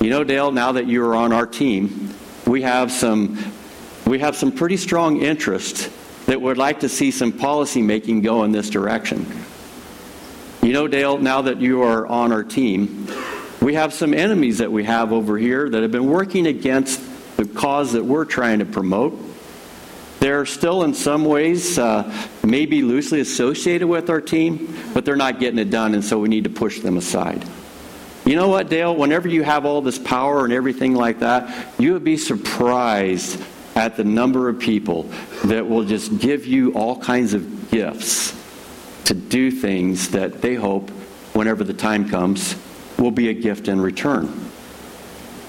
You 0.00 0.10
know, 0.10 0.24
Dale, 0.24 0.50
now 0.50 0.72
that 0.72 0.86
you 0.86 1.04
are 1.04 1.14
on 1.14 1.32
our 1.32 1.46
team, 1.46 2.14
we 2.46 2.62
have 2.62 2.90
some, 2.90 3.38
we 4.06 4.18
have 4.18 4.36
some 4.36 4.52
pretty 4.52 4.76
strong 4.76 5.20
interest 5.20 5.90
that 6.26 6.40
would 6.40 6.58
like 6.58 6.80
to 6.80 6.88
see 6.88 7.10
some 7.10 7.32
policy 7.32 7.82
making 7.82 8.22
go 8.22 8.44
in 8.44 8.52
this 8.52 8.70
direction. 8.70 9.26
You 10.62 10.72
know, 10.72 10.88
Dale, 10.88 11.18
now 11.18 11.42
that 11.42 11.60
you 11.60 11.82
are 11.82 12.06
on 12.06 12.32
our 12.32 12.44
team, 12.44 13.08
we 13.60 13.74
have 13.74 13.92
some 13.92 14.14
enemies 14.14 14.58
that 14.58 14.70
we 14.70 14.84
have 14.84 15.12
over 15.12 15.36
here 15.36 15.68
that 15.68 15.82
have 15.82 15.92
been 15.92 16.08
working 16.08 16.46
against 16.46 17.00
the 17.36 17.44
cause 17.44 17.92
that 17.92 18.04
we're 18.04 18.24
trying 18.24 18.60
to 18.60 18.64
promote. 18.64 19.18
They're 20.22 20.46
still, 20.46 20.84
in 20.84 20.94
some 20.94 21.24
ways, 21.24 21.80
uh, 21.80 22.08
maybe 22.44 22.82
loosely 22.82 23.18
associated 23.18 23.88
with 23.88 24.08
our 24.08 24.20
team, 24.20 24.72
but 24.94 25.04
they're 25.04 25.16
not 25.16 25.40
getting 25.40 25.58
it 25.58 25.68
done, 25.68 25.94
and 25.94 26.04
so 26.04 26.20
we 26.20 26.28
need 26.28 26.44
to 26.44 26.50
push 26.50 26.78
them 26.78 26.96
aside. 26.96 27.44
You 28.24 28.36
know 28.36 28.46
what, 28.46 28.68
Dale? 28.68 28.94
Whenever 28.94 29.26
you 29.26 29.42
have 29.42 29.66
all 29.66 29.82
this 29.82 29.98
power 29.98 30.44
and 30.44 30.52
everything 30.52 30.94
like 30.94 31.18
that, 31.18 31.74
you 31.76 31.92
would 31.92 32.04
be 32.04 32.16
surprised 32.16 33.42
at 33.74 33.96
the 33.96 34.04
number 34.04 34.48
of 34.48 34.60
people 34.60 35.10
that 35.46 35.68
will 35.68 35.82
just 35.82 36.16
give 36.20 36.46
you 36.46 36.72
all 36.74 36.96
kinds 36.96 37.34
of 37.34 37.72
gifts 37.72 38.32
to 39.06 39.14
do 39.14 39.50
things 39.50 40.10
that 40.10 40.40
they 40.40 40.54
hope, 40.54 40.90
whenever 41.32 41.64
the 41.64 41.74
time 41.74 42.08
comes, 42.08 42.54
will 42.96 43.10
be 43.10 43.28
a 43.28 43.34
gift 43.34 43.66
in 43.66 43.80
return. 43.80 44.48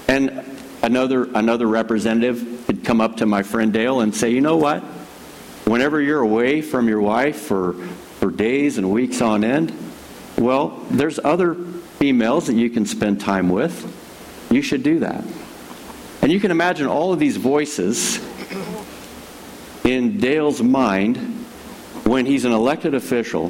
And 0.08 0.44
another, 0.82 1.28
another 1.32 1.68
representative 1.68 2.53
come 2.84 3.00
up 3.00 3.16
to 3.16 3.26
my 3.26 3.42
friend 3.42 3.72
Dale 3.72 4.00
and 4.00 4.14
say, 4.14 4.30
You 4.30 4.40
know 4.40 4.56
what? 4.56 4.82
Whenever 5.64 6.00
you're 6.00 6.20
away 6.20 6.60
from 6.60 6.88
your 6.88 7.00
wife 7.00 7.40
for, 7.40 7.72
for 8.20 8.30
days 8.30 8.78
and 8.78 8.90
weeks 8.90 9.22
on 9.22 9.44
end, 9.44 9.72
well, 10.36 10.84
there's 10.90 11.18
other 11.18 11.54
females 11.54 12.48
that 12.48 12.54
you 12.54 12.68
can 12.68 12.84
spend 12.84 13.20
time 13.20 13.48
with. 13.48 13.90
You 14.50 14.62
should 14.62 14.82
do 14.82 14.98
that. 15.00 15.24
And 16.22 16.32
you 16.32 16.40
can 16.40 16.50
imagine 16.50 16.86
all 16.86 17.12
of 17.12 17.18
these 17.18 17.36
voices 17.36 18.18
in 19.84 20.18
Dale's 20.18 20.62
mind 20.62 21.16
when 22.04 22.26
he's 22.26 22.44
an 22.44 22.52
elected 22.52 22.94
official, 22.94 23.48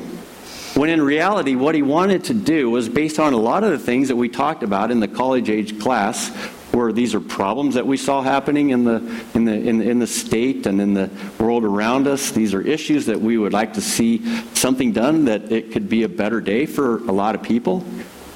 when 0.74 0.90
in 0.90 1.00
reality, 1.00 1.54
what 1.54 1.74
he 1.74 1.82
wanted 1.82 2.24
to 2.24 2.34
do 2.34 2.70
was 2.70 2.88
based 2.88 3.18
on 3.18 3.32
a 3.32 3.36
lot 3.36 3.64
of 3.64 3.70
the 3.70 3.78
things 3.78 4.08
that 4.08 4.16
we 4.16 4.28
talked 4.28 4.62
about 4.62 4.90
in 4.90 5.00
the 5.00 5.08
college 5.08 5.48
age 5.48 5.80
class, 5.80 6.30
where 6.74 6.92
these 6.92 7.14
are 7.14 7.20
problems 7.20 7.74
that 7.74 7.86
we 7.86 7.96
saw 7.96 8.20
happening 8.20 8.70
in 8.70 8.84
the, 8.84 8.96
in, 9.34 9.44
the, 9.44 9.54
in, 9.54 9.78
the, 9.78 9.90
in 9.90 9.98
the 10.00 10.06
state 10.06 10.66
and 10.66 10.80
in 10.80 10.92
the 10.92 11.08
world 11.38 11.64
around 11.64 12.06
us. 12.08 12.32
These 12.32 12.52
are 12.52 12.60
issues 12.60 13.06
that 13.06 13.20
we 13.20 13.38
would 13.38 13.52
like 13.52 13.74
to 13.74 13.80
see 13.80 14.24
something 14.54 14.92
done 14.92 15.26
that 15.26 15.52
it 15.52 15.72
could 15.72 15.88
be 15.88 16.02
a 16.02 16.08
better 16.08 16.40
day 16.40 16.66
for 16.66 16.98
a 16.98 17.12
lot 17.12 17.34
of 17.34 17.42
people 17.42 17.84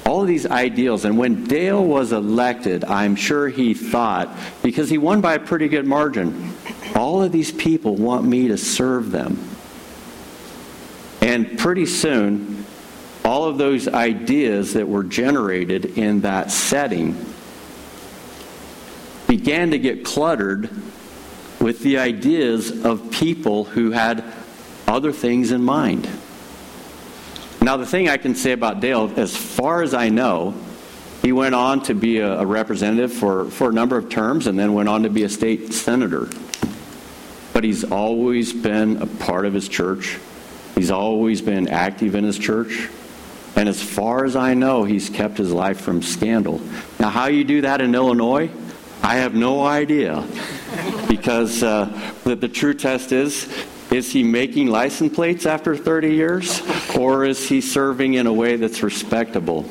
all 0.05 0.23
of 0.23 0.27
these 0.27 0.47
ideals. 0.47 1.05
And 1.05 1.19
when 1.19 1.43
Dale 1.43 1.85
was 1.85 2.13
elected, 2.13 2.83
I'm 2.83 3.15
sure 3.15 3.47
he 3.47 3.75
thought, 3.75 4.35
because 4.63 4.89
he 4.89 4.97
won 4.97 5.21
by 5.21 5.35
a 5.35 5.39
pretty 5.39 5.67
good 5.67 5.85
margin, 5.85 6.51
all 6.95 7.21
of 7.21 7.31
these 7.31 7.51
people 7.51 7.95
want 7.95 8.25
me 8.25 8.47
to 8.47 8.57
serve 8.57 9.11
them. 9.11 9.37
And 11.21 11.59
pretty 11.59 11.85
soon, 11.85 12.65
all 13.23 13.43
of 13.43 13.59
those 13.59 13.87
ideas 13.87 14.73
that 14.73 14.87
were 14.87 15.03
generated 15.03 15.85
in 15.97 16.21
that 16.21 16.49
setting 16.49 17.13
began 19.29 19.69
to 19.69 19.77
get 19.77 20.03
cluttered 20.03 20.67
with 21.61 21.81
the 21.83 21.99
ideas 21.99 22.83
of 22.83 23.11
people 23.11 23.63
who 23.63 23.91
had 23.91 24.23
other 24.87 25.11
things 25.11 25.51
in 25.51 25.61
mind. 25.61 26.09
Now, 27.61 27.77
the 27.77 27.85
thing 27.85 28.09
I 28.09 28.17
can 28.17 28.33
say 28.33 28.53
about 28.53 28.79
Dale, 28.79 29.13
as 29.17 29.37
far 29.37 29.83
as 29.83 29.93
I 29.93 30.09
know, 30.09 30.55
he 31.21 31.31
went 31.31 31.53
on 31.53 31.83
to 31.83 31.93
be 31.93 32.17
a, 32.17 32.39
a 32.39 32.45
representative 32.45 33.13
for, 33.13 33.51
for 33.51 33.69
a 33.69 33.71
number 33.73 33.97
of 33.97 34.09
terms 34.09 34.47
and 34.47 34.57
then 34.57 34.73
went 34.73 34.89
on 34.89 35.03
to 35.03 35.11
be 35.11 35.21
a 35.21 35.29
state 35.29 35.73
senator. 35.73 36.27
But 37.53 37.63
he's 37.63 37.83
always 37.83 38.51
been 38.51 38.99
a 38.99 39.05
part 39.05 39.45
of 39.45 39.53
his 39.53 39.69
church. 39.69 40.17
He's 40.73 40.89
always 40.89 41.39
been 41.39 41.67
active 41.67 42.15
in 42.15 42.23
his 42.23 42.39
church. 42.39 42.89
And 43.55 43.69
as 43.69 43.83
far 43.83 44.25
as 44.25 44.35
I 44.35 44.55
know, 44.55 44.85
he's 44.85 45.09
kept 45.09 45.37
his 45.37 45.51
life 45.51 45.81
from 45.81 46.01
scandal. 46.01 46.61
Now, 46.99 47.09
how 47.09 47.27
you 47.27 47.43
do 47.43 47.61
that 47.61 47.79
in 47.79 47.93
Illinois, 47.93 48.49
I 49.01 49.15
have 49.15 49.33
no 49.33 49.65
idea. 49.65 50.25
Because 51.07 51.63
uh, 51.63 52.13
the, 52.23 52.35
the 52.35 52.47
true 52.47 52.73
test 52.73 53.11
is 53.11 53.47
is 53.91 54.11
he 54.11 54.23
making 54.23 54.67
license 54.67 55.15
plates 55.15 55.47
after 55.47 55.75
30 55.75 56.13
years? 56.13 56.61
Or 56.95 57.25
is 57.25 57.49
he 57.49 57.59
serving 57.59 58.13
in 58.13 58.27
a 58.27 58.33
way 58.33 58.55
that's 58.55 58.83
respectable? 58.83 59.65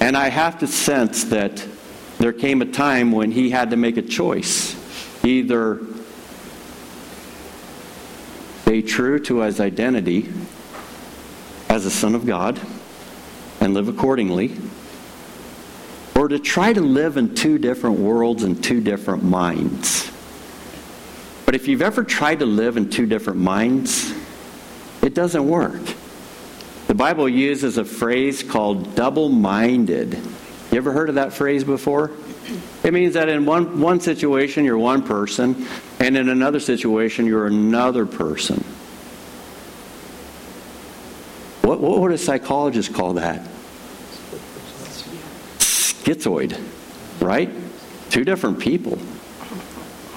And 0.00 0.16
I 0.16 0.28
have 0.28 0.58
to 0.58 0.66
sense 0.66 1.24
that 1.24 1.64
there 2.18 2.32
came 2.32 2.62
a 2.62 2.66
time 2.66 3.12
when 3.12 3.30
he 3.30 3.50
had 3.50 3.70
to 3.70 3.76
make 3.76 3.96
a 3.96 4.02
choice. 4.02 4.74
Either 5.24 5.80
stay 8.62 8.82
true 8.82 9.18
to 9.18 9.38
his 9.38 9.60
identity 9.60 10.30
as 11.68 11.86
a 11.86 11.90
son 11.90 12.14
of 12.14 12.26
God 12.26 12.60
and 13.60 13.72
live 13.72 13.88
accordingly, 13.88 14.56
or 16.18 16.26
to 16.26 16.38
try 16.40 16.72
to 16.72 16.80
live 16.80 17.16
in 17.16 17.32
two 17.32 17.58
different 17.58 18.00
worlds 18.00 18.42
and 18.42 18.62
two 18.62 18.80
different 18.80 19.22
minds. 19.22 20.10
But 21.46 21.54
if 21.54 21.68
you've 21.68 21.80
ever 21.80 22.02
tried 22.02 22.40
to 22.40 22.44
live 22.44 22.76
in 22.76 22.90
two 22.90 23.06
different 23.06 23.38
minds, 23.38 24.12
it 25.00 25.14
doesn't 25.14 25.46
work. 25.46 25.80
The 26.88 26.94
Bible 26.96 27.28
uses 27.28 27.78
a 27.78 27.84
phrase 27.84 28.42
called 28.42 28.96
double 28.96 29.28
minded. 29.28 30.14
You 30.72 30.78
ever 30.78 30.90
heard 30.90 31.08
of 31.08 31.14
that 31.14 31.34
phrase 31.34 31.62
before? 31.62 32.10
It 32.82 32.92
means 32.92 33.14
that 33.14 33.28
in 33.28 33.46
one, 33.46 33.80
one 33.80 34.00
situation 34.00 34.64
you're 34.64 34.76
one 34.76 35.04
person, 35.04 35.68
and 36.00 36.16
in 36.16 36.28
another 36.28 36.58
situation 36.58 37.26
you're 37.26 37.46
another 37.46 38.06
person. 38.06 38.64
What, 41.62 41.78
what 41.78 42.00
would 42.00 42.10
a 42.10 42.18
psychologist 42.18 42.92
call 42.92 43.12
that? 43.12 43.46
Schizoid, 46.08 46.58
right? 47.20 47.50
Two 48.08 48.24
different 48.24 48.58
people. 48.58 48.98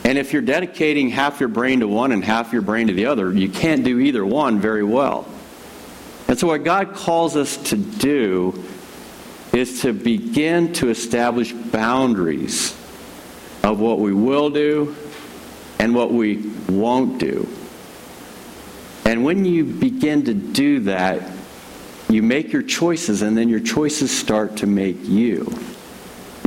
And 0.04 0.18
if 0.18 0.34
you're 0.34 0.42
dedicating 0.42 1.10
half 1.10 1.40
your 1.40 1.50
brain 1.50 1.82
to 1.82 1.88
one 1.88 2.12
and 2.12 2.24
half 2.24 2.54
your 2.54 2.62
brain 2.62 2.88
to 2.88 2.94
the 2.94 3.06
other, 3.06 3.32
you 3.32 3.50
can't 3.50 3.84
do 3.84 4.00
either 4.00 4.26
one 4.26 4.60
very 4.60 4.84
well. 4.84 5.28
And 6.28 6.40
so, 6.40 6.48
what 6.48 6.64
God 6.64 6.96
calls 6.96 7.36
us 7.36 7.58
to 7.70 7.78
do 7.78 8.64
is 9.54 9.82
to 9.82 9.92
begin 9.92 10.72
to 10.74 10.90
establish 10.90 11.52
boundaries 11.52 12.72
of 13.64 13.80
what 13.80 14.00
we 14.00 14.14
will 14.14 14.50
do 14.50 14.96
and 15.78 15.94
what 15.94 16.12
we 16.14 16.38
won't 16.70 17.20
do. 17.20 17.48
And 19.04 19.26
when 19.26 19.44
you 19.44 19.66
begin 19.66 20.24
to 20.26 20.34
do 20.34 20.80
that, 20.82 21.30
you 22.10 22.24
make 22.24 22.54
your 22.54 22.64
choices, 22.64 23.22
and 23.22 23.38
then 23.38 23.50
your 23.50 23.60
choices 23.60 24.10
start 24.10 24.58
to 24.58 24.68
make 24.68 24.98
you. 25.04 25.54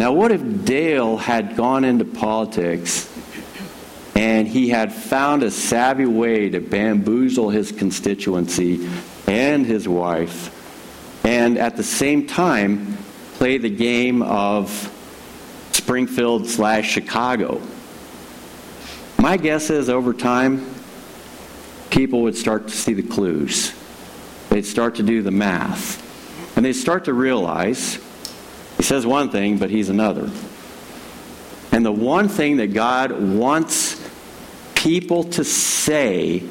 Now, 0.04 0.12
what 0.12 0.32
if 0.32 0.66
Dale 0.66 1.16
had 1.16 1.56
gone 1.56 1.82
into 1.82 2.04
politics 2.04 3.10
and 4.14 4.46
he 4.46 4.68
had 4.68 4.92
found 4.92 5.42
a 5.42 5.50
savvy 5.50 6.04
way 6.04 6.50
to 6.50 6.60
bamboozle 6.60 7.48
his 7.48 7.72
constituency 7.72 8.86
and 9.26 9.64
his 9.64 9.88
wife, 9.88 11.24
and 11.24 11.56
at 11.56 11.78
the 11.78 11.82
same 11.82 12.26
time 12.26 12.98
play 13.36 13.56
the 13.56 13.70
game 13.70 14.20
of 14.20 14.68
Springfield 15.72 16.48
slash 16.48 16.86
Chicago? 16.90 17.62
My 19.18 19.38
guess 19.38 19.70
is 19.70 19.88
over 19.88 20.12
time, 20.12 20.70
people 21.88 22.20
would 22.24 22.36
start 22.36 22.68
to 22.68 22.74
see 22.74 22.92
the 22.92 23.02
clues. 23.02 23.72
They'd 24.50 24.66
start 24.66 24.96
to 24.96 25.02
do 25.02 25.22
the 25.22 25.30
math. 25.30 26.02
And 26.58 26.66
they'd 26.66 26.74
start 26.74 27.06
to 27.06 27.14
realize 27.14 27.98
says 28.84 29.06
one 29.06 29.30
thing, 29.30 29.58
but 29.58 29.70
he's 29.70 29.88
another. 29.88 30.30
And 31.72 31.84
the 31.84 31.92
one 31.92 32.28
thing 32.28 32.58
that 32.58 32.72
God 32.72 33.10
wants 33.12 34.00
people 34.74 35.24
to 35.24 35.44
say 35.44 36.42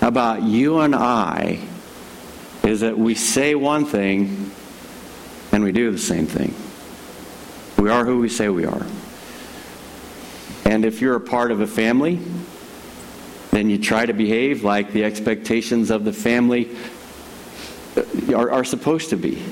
about 0.00 0.42
you 0.42 0.80
and 0.80 0.94
I 0.94 1.60
is 2.64 2.80
that 2.80 2.98
we 2.98 3.14
say 3.14 3.54
one 3.54 3.84
thing 3.84 4.50
and 5.52 5.62
we 5.62 5.72
do 5.72 5.90
the 5.90 5.98
same 5.98 6.26
thing. 6.26 6.54
We 7.82 7.90
are 7.90 8.04
who 8.04 8.18
we 8.18 8.28
say 8.28 8.48
we 8.48 8.64
are. 8.64 8.86
And 10.64 10.84
if 10.84 11.00
you're 11.00 11.16
a 11.16 11.20
part 11.20 11.50
of 11.50 11.60
a 11.60 11.66
family, 11.66 12.18
then 13.50 13.70
you 13.70 13.78
try 13.78 14.04
to 14.06 14.12
behave 14.12 14.64
like 14.64 14.92
the 14.92 15.04
expectations 15.04 15.90
of 15.90 16.04
the 16.04 16.12
family 16.12 16.76
are, 18.34 18.50
are 18.50 18.64
supposed 18.64 19.10
to 19.10 19.16
be. 19.16 19.42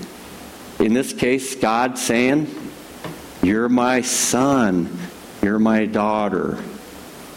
In 0.78 0.92
this 0.92 1.12
case, 1.12 1.54
God 1.54 1.98
saying, 1.98 2.54
You're 3.42 3.68
my 3.68 4.02
son, 4.02 4.96
you're 5.42 5.58
my 5.58 5.86
daughter, 5.86 6.62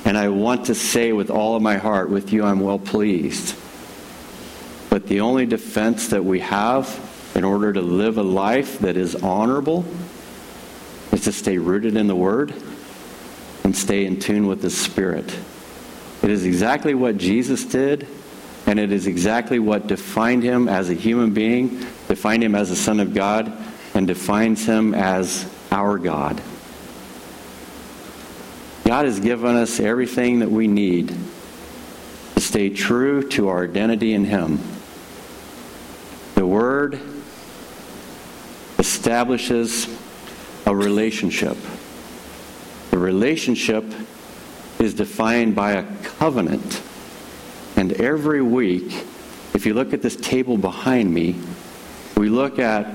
and 0.05 0.17
I 0.17 0.29
want 0.29 0.65
to 0.65 0.75
say 0.75 1.13
with 1.13 1.29
all 1.29 1.55
of 1.55 1.61
my 1.61 1.77
heart, 1.77 2.09
with 2.09 2.33
you 2.33 2.43
I'm 2.43 2.59
well 2.59 2.79
pleased. 2.79 3.55
But 4.89 5.07
the 5.07 5.21
only 5.21 5.45
defense 5.45 6.09
that 6.09 6.25
we 6.25 6.39
have 6.41 7.31
in 7.35 7.43
order 7.43 7.71
to 7.71 7.81
live 7.81 8.17
a 8.17 8.23
life 8.23 8.79
that 8.79 8.97
is 8.97 9.15
honorable 9.15 9.85
is 11.11 11.23
to 11.25 11.31
stay 11.31 11.57
rooted 11.57 11.95
in 11.95 12.07
the 12.07 12.15
Word 12.15 12.53
and 13.63 13.75
stay 13.75 14.05
in 14.05 14.19
tune 14.19 14.47
with 14.47 14.61
the 14.61 14.69
Spirit. 14.69 15.33
It 16.21 16.29
is 16.29 16.45
exactly 16.45 16.93
what 16.93 17.17
Jesus 17.17 17.63
did 17.65 18.07
and 18.65 18.79
it 18.79 18.91
is 18.91 19.07
exactly 19.07 19.57
what 19.57 19.87
defined 19.87 20.43
him 20.43 20.67
as 20.67 20.89
a 20.89 20.93
human 20.93 21.33
being, 21.33 21.85
defined 22.09 22.43
him 22.43 22.55
as 22.55 22.67
the 22.67 22.75
son 22.75 22.99
of 22.99 23.13
God, 23.13 23.53
and 23.93 24.05
defines 24.05 24.65
him 24.65 24.93
as 24.93 25.49
our 25.71 25.97
God. 25.97 26.41
God 28.85 29.05
has 29.05 29.19
given 29.19 29.55
us 29.55 29.79
everything 29.79 30.39
that 30.39 30.49
we 30.49 30.67
need 30.67 31.15
to 32.35 32.41
stay 32.41 32.69
true 32.69 33.27
to 33.29 33.47
our 33.49 33.63
identity 33.63 34.13
in 34.13 34.25
him. 34.25 34.59
The 36.35 36.45
Word 36.45 36.99
establishes 38.79 39.87
a 40.65 40.75
relationship. 40.75 41.57
The 42.89 42.97
relationship 42.97 43.85
is 44.79 44.95
defined 44.95 45.55
by 45.55 45.73
a 45.73 45.83
covenant. 46.03 46.81
And 47.75 47.93
every 47.93 48.41
week, 48.41 49.05
if 49.53 49.65
you 49.65 49.73
look 49.73 49.93
at 49.93 50.01
this 50.01 50.15
table 50.15 50.57
behind 50.57 51.13
me, 51.13 51.35
we 52.19 52.27
look 52.27 52.59
at 52.59 52.85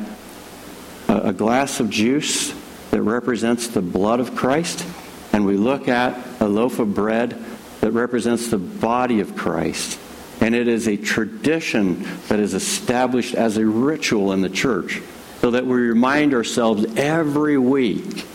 a, 1.08 1.32
glass 1.32 1.80
of 1.80 1.88
juice 1.88 2.52
that 2.90 3.00
represents 3.00 3.68
the 3.68 3.80
blood 3.80 4.20
of 4.20 4.36
Christ, 4.36 4.86
and 5.32 5.46
we 5.46 5.56
look 5.56 5.88
at 5.88 6.42
a 6.42 6.46
loaf 6.46 6.78
of 6.78 6.94
bread 6.94 7.42
that 7.80 7.92
represents 7.92 8.48
the 8.50 8.58
body 8.58 9.20
of 9.20 9.34
Christ. 9.34 9.98
And 10.42 10.54
it 10.54 10.68
is 10.68 10.86
a 10.88 10.98
tradition 10.98 12.06
that 12.28 12.38
is 12.38 12.52
established 12.52 13.34
as 13.34 13.56
a 13.56 13.64
ritual 13.64 14.32
in 14.32 14.42
the 14.42 14.50
church 14.50 15.00
so 15.40 15.52
that 15.52 15.64
we 15.64 15.72
remind 15.72 16.34
ourselves 16.34 16.84
every 16.94 17.56
week 17.56 18.26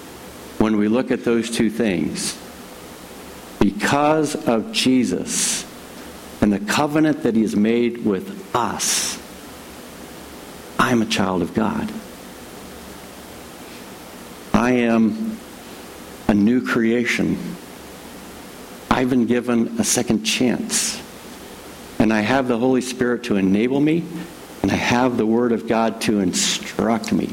when 0.58 0.78
we 0.78 0.88
look 0.88 1.12
at 1.12 1.24
those 1.24 1.52
two 1.52 1.70
things. 1.70 2.36
Because 3.60 4.34
of 4.48 4.72
Jesus, 4.72 5.68
and 6.42 6.52
the 6.52 6.60
covenant 6.60 7.22
that 7.22 7.36
he 7.36 7.44
has 7.44 7.56
made 7.56 8.04
with 8.04 8.56
us, 8.56 9.19
I'm 10.90 11.04
a 11.04 11.06
child 11.06 11.44
of 11.44 11.54
God. 11.54 11.94
I 14.56 14.72
am 14.72 15.38
a 16.28 16.34
new 16.34 16.66
creation. 16.66 17.38
I've 18.90 19.12
been 19.12 19.28
given 19.28 19.80
a 19.80 19.84
second 19.84 20.24
chance. 20.24 21.00
And 22.00 22.12
I 22.12 22.22
have 22.22 22.48
the 22.48 22.58
Holy 22.58 22.82
Spirit 22.82 23.26
to 23.26 23.36
enable 23.36 23.80
me, 23.80 24.04
and 24.64 24.72
I 24.72 24.78
have 24.78 25.16
the 25.16 25.28
Word 25.28 25.52
of 25.52 25.68
God 25.68 26.02
to 26.02 26.22
instruct 26.22 27.14
me. 27.14 27.30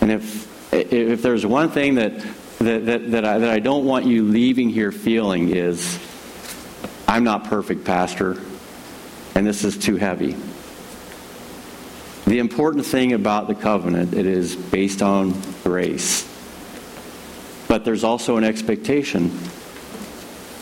And 0.00 0.10
if, 0.10 0.72
if 0.72 1.20
there's 1.20 1.44
one 1.44 1.68
thing 1.68 1.96
that, 1.96 2.18
that, 2.60 2.86
that, 2.86 3.10
that, 3.10 3.24
I, 3.26 3.38
that 3.40 3.50
I 3.50 3.58
don't 3.58 3.84
want 3.84 4.06
you 4.06 4.22
leaving 4.24 4.70
here 4.70 4.90
feeling 4.90 5.50
is, 5.54 5.98
I'm 7.06 7.24
not 7.24 7.44
perfect, 7.44 7.84
Pastor, 7.84 8.40
and 9.34 9.46
this 9.46 9.64
is 9.64 9.76
too 9.76 9.96
heavy. 9.96 10.34
The 12.26 12.38
important 12.38 12.86
thing 12.86 13.12
about 13.12 13.48
the 13.48 13.54
covenant, 13.54 14.14
it 14.14 14.26
is 14.26 14.56
based 14.56 15.02
on 15.02 15.34
grace. 15.62 16.30
But 17.68 17.84
there's 17.84 18.04
also 18.04 18.36
an 18.36 18.44
expectation 18.44 19.38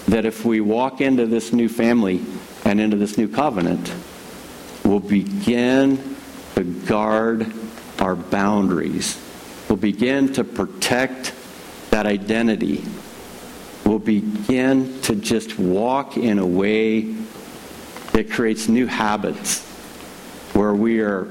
that 0.08 0.24
if 0.24 0.44
we 0.44 0.60
walk 0.60 1.00
into 1.00 1.26
this 1.26 1.52
new 1.52 1.68
family 1.68 2.24
and 2.64 2.80
into 2.80 2.96
this 2.96 3.16
new 3.16 3.28
covenant, 3.28 3.92
we'll 4.84 5.00
begin 5.00 6.16
to 6.56 6.64
guard 6.64 7.52
our 8.00 8.16
boundaries. 8.16 9.18
We'll 9.68 9.76
begin 9.76 10.32
to 10.34 10.44
protect 10.44 11.32
that 11.90 12.06
identity 12.06 12.84
We'll 13.84 13.98
begin 13.98 15.00
to 15.02 15.16
just 15.16 15.58
walk 15.58 16.16
in 16.16 16.38
a 16.38 16.46
way 16.46 17.02
that 18.12 18.30
creates 18.30 18.68
new 18.68 18.86
habits 18.86 19.62
where 20.54 20.72
we 20.72 21.00
are 21.00 21.28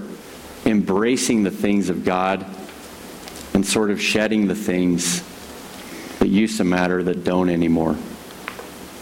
embracing 0.71 1.43
the 1.43 1.51
things 1.51 1.89
of 1.89 2.03
God 2.03 2.45
and 3.53 3.65
sort 3.65 3.91
of 3.91 4.01
shedding 4.01 4.47
the 4.47 4.55
things 4.55 5.21
that 6.19 6.27
used 6.27 6.57
to 6.57 6.63
matter 6.63 7.03
that 7.03 7.23
don't 7.23 7.49
anymore. 7.49 7.95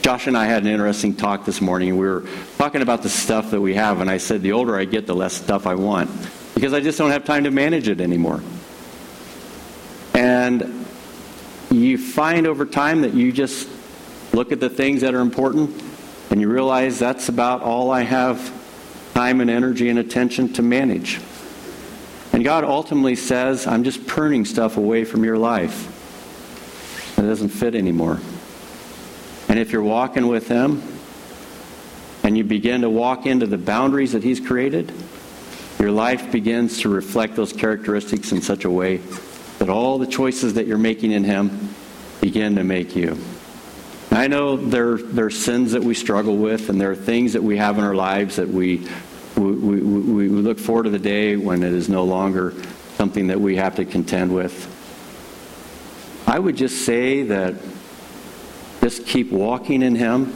Josh 0.02 0.28
and 0.28 0.38
I 0.38 0.46
had 0.46 0.64
an 0.64 0.70
interesting 0.70 1.16
talk 1.16 1.46
this 1.46 1.62
morning. 1.62 1.98
We 1.98 2.08
were 2.08 2.26
talking 2.58 2.82
about 2.82 3.04
the 3.04 3.10
stuff 3.10 3.52
that 3.52 3.62
we 3.62 3.76
have, 3.76 4.02
and 4.02 4.10
I 4.10 4.18
said, 4.18 4.42
the 4.42 4.54
older 4.54 4.78
I 4.78 4.86
get, 4.86 5.06
the 5.06 5.16
less 5.16 5.34
stuff 5.34 5.68
I 5.68 5.76
want 5.76 6.10
because 6.60 6.74
I 6.74 6.82
just 6.82 6.98
don't 6.98 7.12
have 7.12 7.24
time 7.24 7.46
to 7.46 7.52
manage 7.52 7.88
it 7.88 8.02
anymore. 8.02 8.42
And 10.14 10.86
you 11.72 11.98
find 11.98 12.46
over 12.48 12.66
time 12.66 13.04
that 13.04 13.14
you 13.14 13.32
just 13.32 13.70
look 14.34 14.52
at 14.52 14.60
the 14.60 14.70
things 14.70 15.00
that 15.00 15.14
are 15.14 15.22
important 15.22 15.82
and 16.30 16.42
you 16.42 16.50
realize 16.50 17.00
that's 17.00 17.30
about 17.30 17.62
all 17.62 17.92
I 17.92 18.02
have 18.02 18.54
time 19.14 19.40
and 19.40 19.50
energy 19.50 19.88
and 19.88 20.00
attention 20.00 20.52
to 20.54 20.62
manage. 20.62 21.22
And 22.40 22.46
God 22.46 22.64
ultimately 22.64 23.18
says, 23.18 23.68
I'm 23.68 23.84
just 23.84 24.08
pruning 24.08 24.46
stuff 24.46 24.78
away 24.78 25.04
from 25.04 25.26
your 25.26 25.38
life. 25.38 27.20
It 27.20 27.24
doesn't 27.24 27.50
fit 27.50 27.76
anymore. 27.76 28.22
And 29.50 29.60
if 29.60 29.74
you're 29.74 29.84
walking 29.84 30.26
with 30.26 30.48
Him 30.48 30.82
and 32.24 32.38
you 32.38 32.46
begin 32.46 32.80
to 32.84 32.90
walk 32.90 33.26
into 33.26 33.46
the 33.46 33.58
boundaries 33.58 34.14
that 34.14 34.24
He's 34.24 34.40
created, 34.40 34.94
your 35.80 35.92
life 35.92 36.32
begins 36.32 36.80
to 36.84 36.88
reflect 36.88 37.36
those 37.36 37.52
characteristics 37.52 38.32
in 38.32 38.42
such 38.42 38.64
a 38.64 38.72
way 38.72 39.02
that 39.58 39.68
all 39.68 39.98
the 39.98 40.08
choices 40.08 40.54
that 40.54 40.66
you're 40.66 40.78
making 40.78 41.12
in 41.12 41.26
Him 41.26 41.76
begin 42.22 42.56
to 42.56 42.64
make 42.64 42.96
you. 42.96 43.18
I 44.12 44.28
know 44.28 44.56
there, 44.56 44.96
there 44.96 45.26
are 45.26 45.30
sins 45.30 45.74
that 45.74 45.84
we 45.84 45.94
struggle 45.94 46.38
with, 46.38 46.70
and 46.70 46.80
there 46.80 46.92
are 46.92 46.96
things 46.96 47.34
that 47.34 47.44
we 47.44 47.58
have 47.58 47.78
in 47.78 47.84
our 47.84 47.96
lives 47.96 48.38
that 48.38 48.48
we, 48.48 48.88
we, 49.36 49.52
we, 49.52 50.28
we 50.28 50.28
look 50.28 50.60
forward 50.60 50.84
to 50.84 50.90
the 50.90 51.00
day 51.00 51.36
when 51.36 51.64
it 51.64 51.74
is 51.74 51.90
no 51.90 52.04
longer 52.04 52.54
something 52.96 53.28
that 53.28 53.40
we 53.40 53.56
have 53.56 53.76
to 53.76 53.86
contend 53.86 54.34
with. 54.34 54.76
I 56.28 56.38
would 56.38 56.58
just 56.58 56.86
say 56.86 57.24
that 57.24 57.56
Just 58.82 59.06
keep 59.06 59.32
walking 59.32 59.82
in 59.82 59.96
Him. 59.96 60.34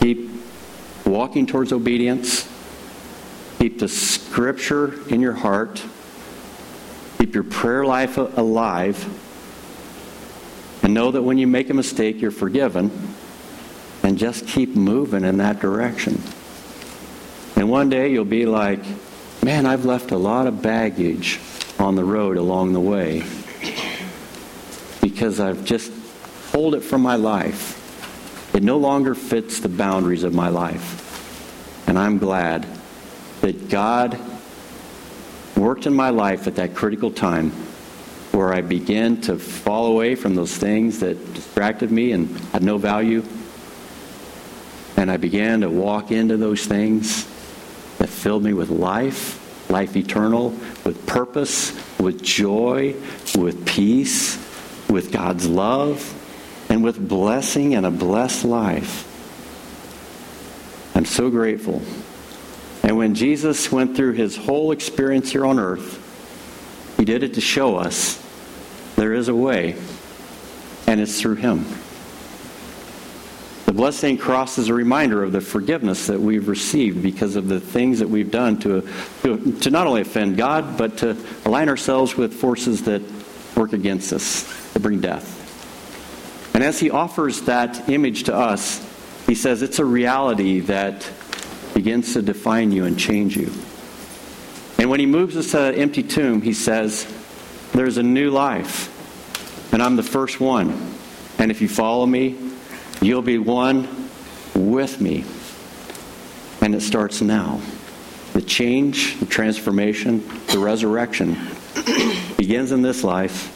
Keep 0.00 0.30
walking 1.04 1.46
towards 1.46 1.72
obedience. 1.72 2.48
Keep 3.58 3.78
the 3.78 3.88
scripture 3.88 5.08
in 5.08 5.20
your 5.20 5.32
heart. 5.32 5.82
Keep 7.18 7.34
your 7.34 7.44
prayer 7.44 7.84
life 7.84 8.18
alive. 8.18 9.02
And 10.82 10.92
know 10.94 11.10
that 11.10 11.22
when 11.22 11.38
you 11.38 11.46
make 11.46 11.70
a 11.70 11.74
mistake, 11.74 12.20
you're 12.20 12.30
forgiven. 12.30 12.90
And 14.02 14.18
just 14.18 14.46
keep 14.46 14.76
moving 14.76 15.24
in 15.24 15.38
that 15.38 15.58
direction. 15.58 16.22
And 17.56 17.70
one 17.70 17.88
day 17.88 18.12
you'll 18.12 18.26
be 18.26 18.44
like, 18.44 18.80
man, 19.42 19.64
I've 19.64 19.86
left 19.86 20.10
a 20.10 20.18
lot 20.18 20.46
of 20.46 20.60
baggage 20.60 21.40
on 21.78 21.96
the 21.96 22.04
road 22.04 22.36
along 22.36 22.74
the 22.74 22.80
way 22.80 23.22
because 25.00 25.40
I've 25.40 25.64
just 25.64 25.90
pulled 26.52 26.74
it 26.74 26.80
from 26.80 27.00
my 27.00 27.16
life. 27.16 28.54
It 28.54 28.62
no 28.62 28.76
longer 28.76 29.14
fits 29.14 29.60
the 29.60 29.68
boundaries 29.68 30.22
of 30.22 30.34
my 30.34 30.48
life. 30.48 31.88
And 31.88 31.98
I'm 31.98 32.18
glad 32.18 32.66
that 33.40 33.68
God 33.70 34.18
worked 35.56 35.86
in 35.86 35.94
my 35.94 36.10
life 36.10 36.46
at 36.46 36.56
that 36.56 36.74
critical 36.74 37.10
time 37.10 37.50
where 38.32 38.52
I 38.52 38.60
began 38.60 39.20
to 39.22 39.38
fall 39.38 39.86
away 39.86 40.14
from 40.14 40.34
those 40.34 40.54
things 40.54 41.00
that 41.00 41.34
distracted 41.34 41.90
me 41.90 42.12
and 42.12 42.28
had 42.52 42.62
no 42.62 42.76
value. 42.76 43.22
And 44.98 45.10
I 45.10 45.16
began 45.16 45.62
to 45.62 45.70
walk 45.70 46.10
into 46.10 46.36
those 46.36 46.66
things 46.66 47.26
filled 48.26 48.42
me 48.42 48.52
with 48.52 48.70
life, 48.70 49.70
life 49.70 49.96
eternal, 49.96 50.50
with 50.84 51.06
purpose, 51.06 51.72
with 52.00 52.20
joy, 52.24 52.92
with 53.38 53.64
peace, 53.64 54.36
with 54.90 55.12
God's 55.12 55.46
love, 55.46 56.12
and 56.68 56.82
with 56.82 57.08
blessing 57.08 57.76
and 57.76 57.86
a 57.86 57.90
blessed 57.92 58.44
life. 58.44 59.06
I'm 60.96 61.04
so 61.04 61.30
grateful. 61.30 61.82
And 62.82 62.96
when 62.96 63.14
Jesus 63.14 63.70
went 63.70 63.94
through 63.96 64.14
his 64.14 64.36
whole 64.36 64.72
experience 64.72 65.30
here 65.30 65.46
on 65.46 65.60
earth, 65.60 66.96
he 66.96 67.04
did 67.04 67.22
it 67.22 67.34
to 67.34 67.40
show 67.40 67.76
us 67.76 68.20
there 68.96 69.14
is 69.14 69.28
a 69.28 69.36
way, 69.36 69.76
and 70.88 71.00
it's 71.00 71.20
through 71.20 71.36
him. 71.36 71.64
The 73.76 73.82
bloodstained 73.82 74.20
cross 74.20 74.56
is 74.56 74.70
a 74.70 74.74
reminder 74.74 75.22
of 75.22 75.32
the 75.32 75.42
forgiveness 75.42 76.06
that 76.06 76.18
we've 76.18 76.48
received 76.48 77.02
because 77.02 77.36
of 77.36 77.46
the 77.46 77.60
things 77.60 77.98
that 77.98 78.08
we've 78.08 78.30
done 78.30 78.58
to, 78.60 78.88
to, 79.22 79.70
not 79.70 79.86
only 79.86 80.00
offend 80.00 80.38
God, 80.38 80.78
but 80.78 80.96
to 80.96 81.14
align 81.44 81.68
ourselves 81.68 82.16
with 82.16 82.32
forces 82.32 82.84
that 82.84 83.02
work 83.54 83.74
against 83.74 84.14
us, 84.14 84.72
to 84.72 84.80
bring 84.80 85.02
death. 85.02 86.54
And 86.54 86.64
as 86.64 86.80
he 86.80 86.88
offers 86.88 87.42
that 87.42 87.90
image 87.90 88.22
to 88.24 88.34
us, 88.34 88.80
he 89.26 89.34
says 89.34 89.60
it's 89.60 89.78
a 89.78 89.84
reality 89.84 90.60
that 90.60 91.06
begins 91.74 92.14
to 92.14 92.22
define 92.22 92.72
you 92.72 92.86
and 92.86 92.98
change 92.98 93.36
you. 93.36 93.52
And 94.78 94.88
when 94.88 95.00
he 95.00 95.06
moves 95.06 95.36
us 95.36 95.50
to 95.50 95.58
that 95.58 95.76
empty 95.76 96.02
tomb, 96.02 96.40
he 96.40 96.54
says, 96.54 97.06
There's 97.74 97.98
a 97.98 98.02
new 98.02 98.30
life, 98.30 99.70
and 99.74 99.82
I'm 99.82 99.96
the 99.96 100.02
first 100.02 100.40
one. 100.40 100.94
And 101.38 101.50
if 101.50 101.60
you 101.60 101.68
follow 101.68 102.06
me, 102.06 102.46
you'll 103.00 103.22
be 103.22 103.38
one 103.38 104.08
with 104.54 105.00
me. 105.00 105.24
And 106.60 106.74
it 106.74 106.80
starts 106.80 107.20
now. 107.20 107.60
The 108.32 108.42
change, 108.42 109.18
the 109.18 109.26
transformation, 109.26 110.26
the 110.48 110.58
resurrection 110.58 111.36
begins 112.36 112.72
in 112.72 112.82
this 112.82 113.04
life, 113.04 113.52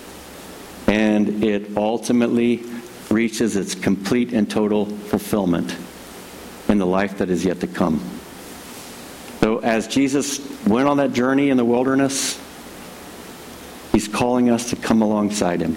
and 0.88 1.44
it 1.44 1.76
ultimately 1.76 2.64
reaches 3.10 3.56
its 3.56 3.74
complete 3.74 4.32
and 4.32 4.50
total 4.50 4.86
fulfillment 4.86 5.76
in 6.68 6.78
the 6.78 6.86
life 6.86 7.18
that 7.18 7.28
is 7.30 7.44
yet 7.44 7.60
to 7.60 7.66
come. 7.66 8.00
So, 9.40 9.58
as 9.58 9.88
Jesus 9.88 10.40
went 10.66 10.88
on 10.88 10.98
that 10.98 11.12
journey 11.12 11.50
in 11.50 11.56
the 11.56 11.64
wilderness, 11.64 12.40
he's 13.92 14.06
calling 14.06 14.50
us 14.50 14.70
to 14.70 14.76
come 14.76 15.02
alongside 15.02 15.60
him. 15.60 15.76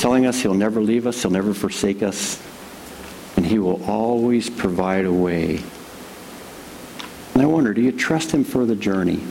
Telling 0.00 0.24
us 0.24 0.40
he'll 0.40 0.54
never 0.54 0.80
leave 0.80 1.06
us, 1.06 1.20
he'll 1.20 1.30
never 1.30 1.52
forsake 1.52 2.02
us, 2.02 2.42
and 3.36 3.44
he 3.44 3.58
will 3.58 3.84
always 3.84 4.48
provide 4.48 5.04
a 5.04 5.12
way. 5.12 5.62
And 7.34 7.42
I 7.42 7.44
wonder, 7.44 7.74
do 7.74 7.82
you 7.82 7.92
trust 7.92 8.30
him 8.32 8.42
for 8.42 8.64
the 8.64 8.74
journey? 8.74 9.22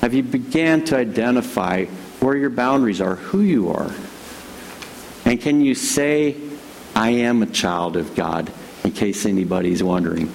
Have 0.00 0.12
you 0.12 0.24
began 0.24 0.84
to 0.86 0.96
identify 0.96 1.84
where 2.18 2.36
your 2.36 2.50
boundaries 2.50 3.00
are, 3.00 3.14
who 3.14 3.42
you 3.42 3.70
are? 3.70 3.94
And 5.26 5.40
can 5.40 5.60
you 5.60 5.76
say, 5.76 6.38
I 6.96 7.10
am 7.10 7.44
a 7.44 7.46
child 7.46 7.96
of 7.96 8.16
God, 8.16 8.52
in 8.82 8.90
case 8.90 9.24
anybody's 9.24 9.84
wondering? 9.84 10.28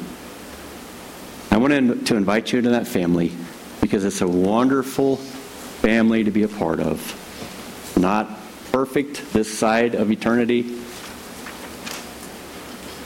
I 1.52 1.58
want 1.58 2.06
to 2.08 2.16
invite 2.16 2.54
you 2.54 2.62
to 2.62 2.70
that 2.70 2.88
family 2.88 3.34
because 3.82 4.06
it's 4.06 4.22
a 4.22 4.28
wonderful 4.28 5.18
family 5.18 6.24
to 6.24 6.32
be 6.32 6.44
a 6.44 6.48
part 6.48 6.80
of. 6.80 7.98
Not 8.00 8.30
perfect 8.72 9.34
this 9.34 9.58
side 9.58 9.96
of 9.96 10.12
eternity, 10.12 10.80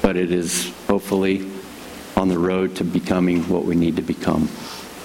but 0.02 0.16
it 0.18 0.32
is 0.32 0.74
hopefully 0.88 1.50
on 2.16 2.28
the 2.30 2.38
road 2.38 2.76
to 2.76 2.84
becoming 2.84 3.42
what 3.50 3.66
we 3.66 3.76
need 3.76 3.96
to 3.96 4.02
become. 4.02 4.48